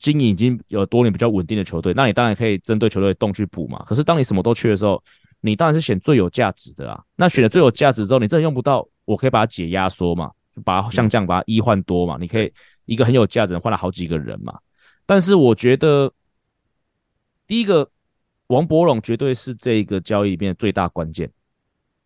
[0.00, 3.84] 经营已经有多年比较稳定的球队，那你当然可以针对球队的洞去补嘛。
[3.84, 4.98] 可是当你什么都缺的时候，
[5.42, 6.98] 你当然是选最有价值的啊。
[7.16, 10.30] 那选了最有价值之后，你真的用不到，我可以把它解压缩嘛，
[10.64, 12.16] 把它像这样把它一换多嘛。
[12.18, 12.50] 你可以
[12.86, 14.58] 一个很有价值的换了好几个人嘛。
[15.04, 16.10] 但是我觉得
[17.50, 17.90] 第一个
[18.46, 21.28] 王博龙绝对是这个交易里面的最大关键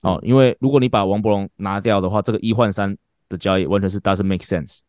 [0.01, 2.97] 哦，因为如果你把王博龙拿掉的话，这个一换三
[3.29, 4.81] 的交易完全是 doesn't make sense。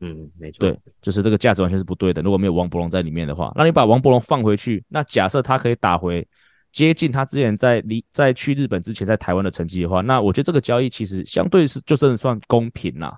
[0.00, 2.20] 嗯，没错，对，就是这个价值完全是不对的。
[2.20, 6.26] 如果没有王博龙在里面的话，那你把王博龙放回去，那假设他可以打回
[6.70, 13.16] 接近他之前在离在去日本之前在台湾的成绩的话，那我觉得这个交易其实相对是就真的算公平啦。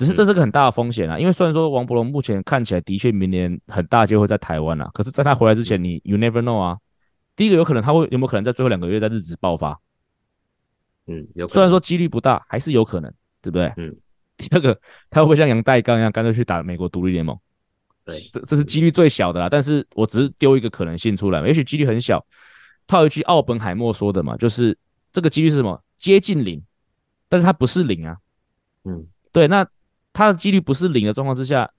[0.00, 6.78] 只是这是个很大的风险啊，因为虽然说王柏融目前看起来的确明年很大机会在台湾啊，可是在他回来之前，你 you never know 啊。
[7.36, 9.78] 第一个有可能他会有没有可能在最后两个月在日职爆发？
[11.06, 13.72] 嗯，有，虽然说几率不大，还是有可能，对不对？
[13.76, 13.94] 嗯。
[14.38, 14.74] 第二个，
[15.10, 17.38] 他会不会像杨代刚一样，干脆去打美国独立联盟？
[18.06, 19.50] 对，这这是几率最小的啦。
[19.50, 22.24] 但是我只是丢一个可能性出来，也许几率很小。
[22.86, 24.76] 套一句奥本海默说的嘛，就是
[25.12, 25.78] 这个几率是什么？
[25.98, 26.62] 接近零，
[27.28, 28.16] 但是它不是零啊。
[28.84, 29.46] 嗯，对。
[29.46, 29.66] 那
[30.12, 31.70] 他的几率不是零的状况之下，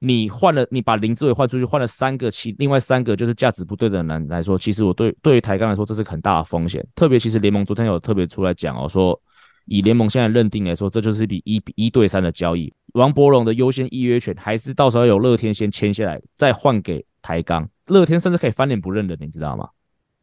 [0.00, 6.84] 你换了，你把林志伟换出去，换了三个其另外三个就是价值不对的人来说，其实我对对于台钢来说，这是很大的风险。
[6.94, 9.18] 特别其实联盟昨天有特别出来讲哦，说
[9.66, 12.72] 以联盟现在认定来说，这就是一笔一比一对三的交易。
[12.94, 17.68] 王柏荣的优先预约权还是到时候有乐天先签下来，再换给台钢。
[17.86, 19.68] 乐天甚至可以翻脸不认人，你知道吗？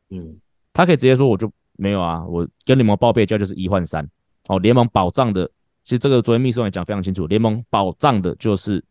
[0.09, 0.37] 嗯，
[0.73, 4.07] 他可以直接说我就没有啊，我跟联盟报备价就是一换三。
[4.49, 5.49] 哦，联盟保障的。
[5.83, 8.83] 其实这个昨天秘书长也讲非常清楚，联盟保障的就是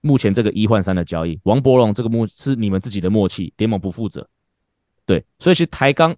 [0.00, 1.38] 目前这个一换三的交易。
[1.44, 4.26] 王柏融这个默是你们自己的默契，联盟不负责。
[5.06, 6.16] 对，所以其实台钢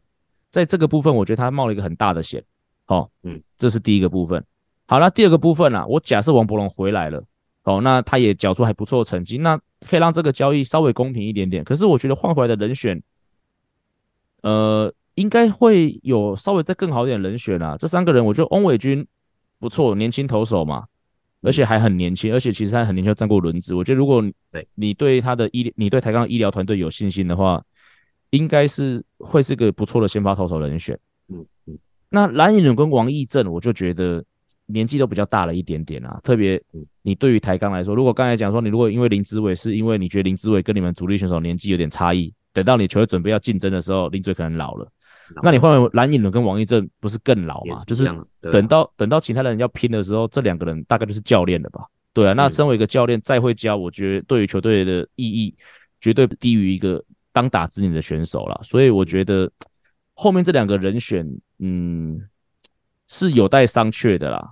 [0.51, 2.43] 在这个部分，我觉得他冒了一个很大的险。
[2.85, 4.43] 好，嗯，这是第一个部分。
[4.87, 7.23] 好，那第二个部分啊，我假设王柏融回来了，
[7.65, 11.63] 哦，那他也缴出还不错的成绩，那可以让这个交易稍微公平一点点。
[11.65, 13.03] 可是我觉得换回来的人选，
[14.43, 17.77] 呃，应该会有稍微再更好一点人选啊。
[17.79, 19.07] 这三个人，我觉得翁伟军。
[19.63, 20.85] 不错，年轻投手嘛，
[21.41, 23.77] 而且还很年轻，而且其实他很年轻，站过轮值。
[23.77, 27.63] 我觉得如果对你对他的医，你对台钢医疗团队有信心的话，
[28.31, 30.99] 应该是会是个不错的先发投手人选。
[31.29, 31.79] 嗯嗯。
[32.09, 34.25] 那蓝寅伦跟王义正，我就觉得
[34.67, 36.21] 年纪都比较大了一点点啊。
[36.25, 36.61] 特别
[37.03, 44.91] 你对于台钢来说，如果刚才讲说你如果因为林志伟是因为你觉得林志伟跟你们主力选手年纪有点差异，等到你球队准备要竞争的时候，林志伟可能老了。
[45.43, 47.75] 那你换为蓝影伦跟王一正不是更老吗？
[47.77, 48.05] 是就是
[48.41, 51.87] 等到等到其他的人要拼的时候，这两个人大概就是教练了吧？
[52.13, 55.55] 对啊，那身为一个教练再会教，我觉得对于球队的意义
[56.01, 57.03] 绝对低于一个
[57.33, 58.61] 当打之年的选手了。
[58.63, 59.51] 所以我觉得
[60.13, 61.27] 后面这两个人选，
[61.61, 62.21] 嗯，
[63.09, 64.51] 是有待商榷的啦。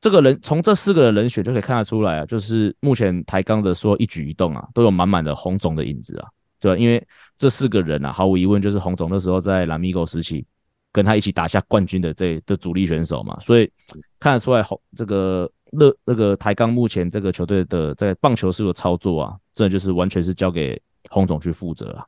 [0.00, 6.28] 这个人从这四个人人选就可以看得出来啊，就是目前台钢的说一举一动啊，都有满满的红肿的影子啊。
[6.60, 6.78] 对？
[6.78, 7.04] 因为
[7.38, 10.44] 这四个人啊，毫无疑问就是洪总那时候在 Lamigo 时期
[10.92, 13.70] 跟他一起打下冠军的这的主力选手嘛，所以
[14.18, 20.80] 看得出来洪这个乐那个台钢目前这个球队的在棒球式的操作啊，真的就是完全是交给
[21.10, 22.04] 洪总去负责啊。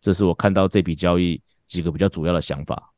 [0.00, 2.90] 这是我看到这笔交易几个比较主要的想法。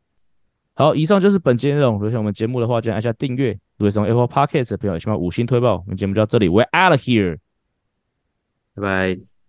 [0.76, 1.94] 好，以上就是本期内容。
[1.94, 3.52] 如果喜欢我们节目的话，记得按下订阅。
[3.76, 5.76] 如果是用 Apple Podcast 的朋友，请把五星推爆。
[5.76, 7.38] 我们节目就到这里，We're out of here，
[8.74, 9.33] 拜拜。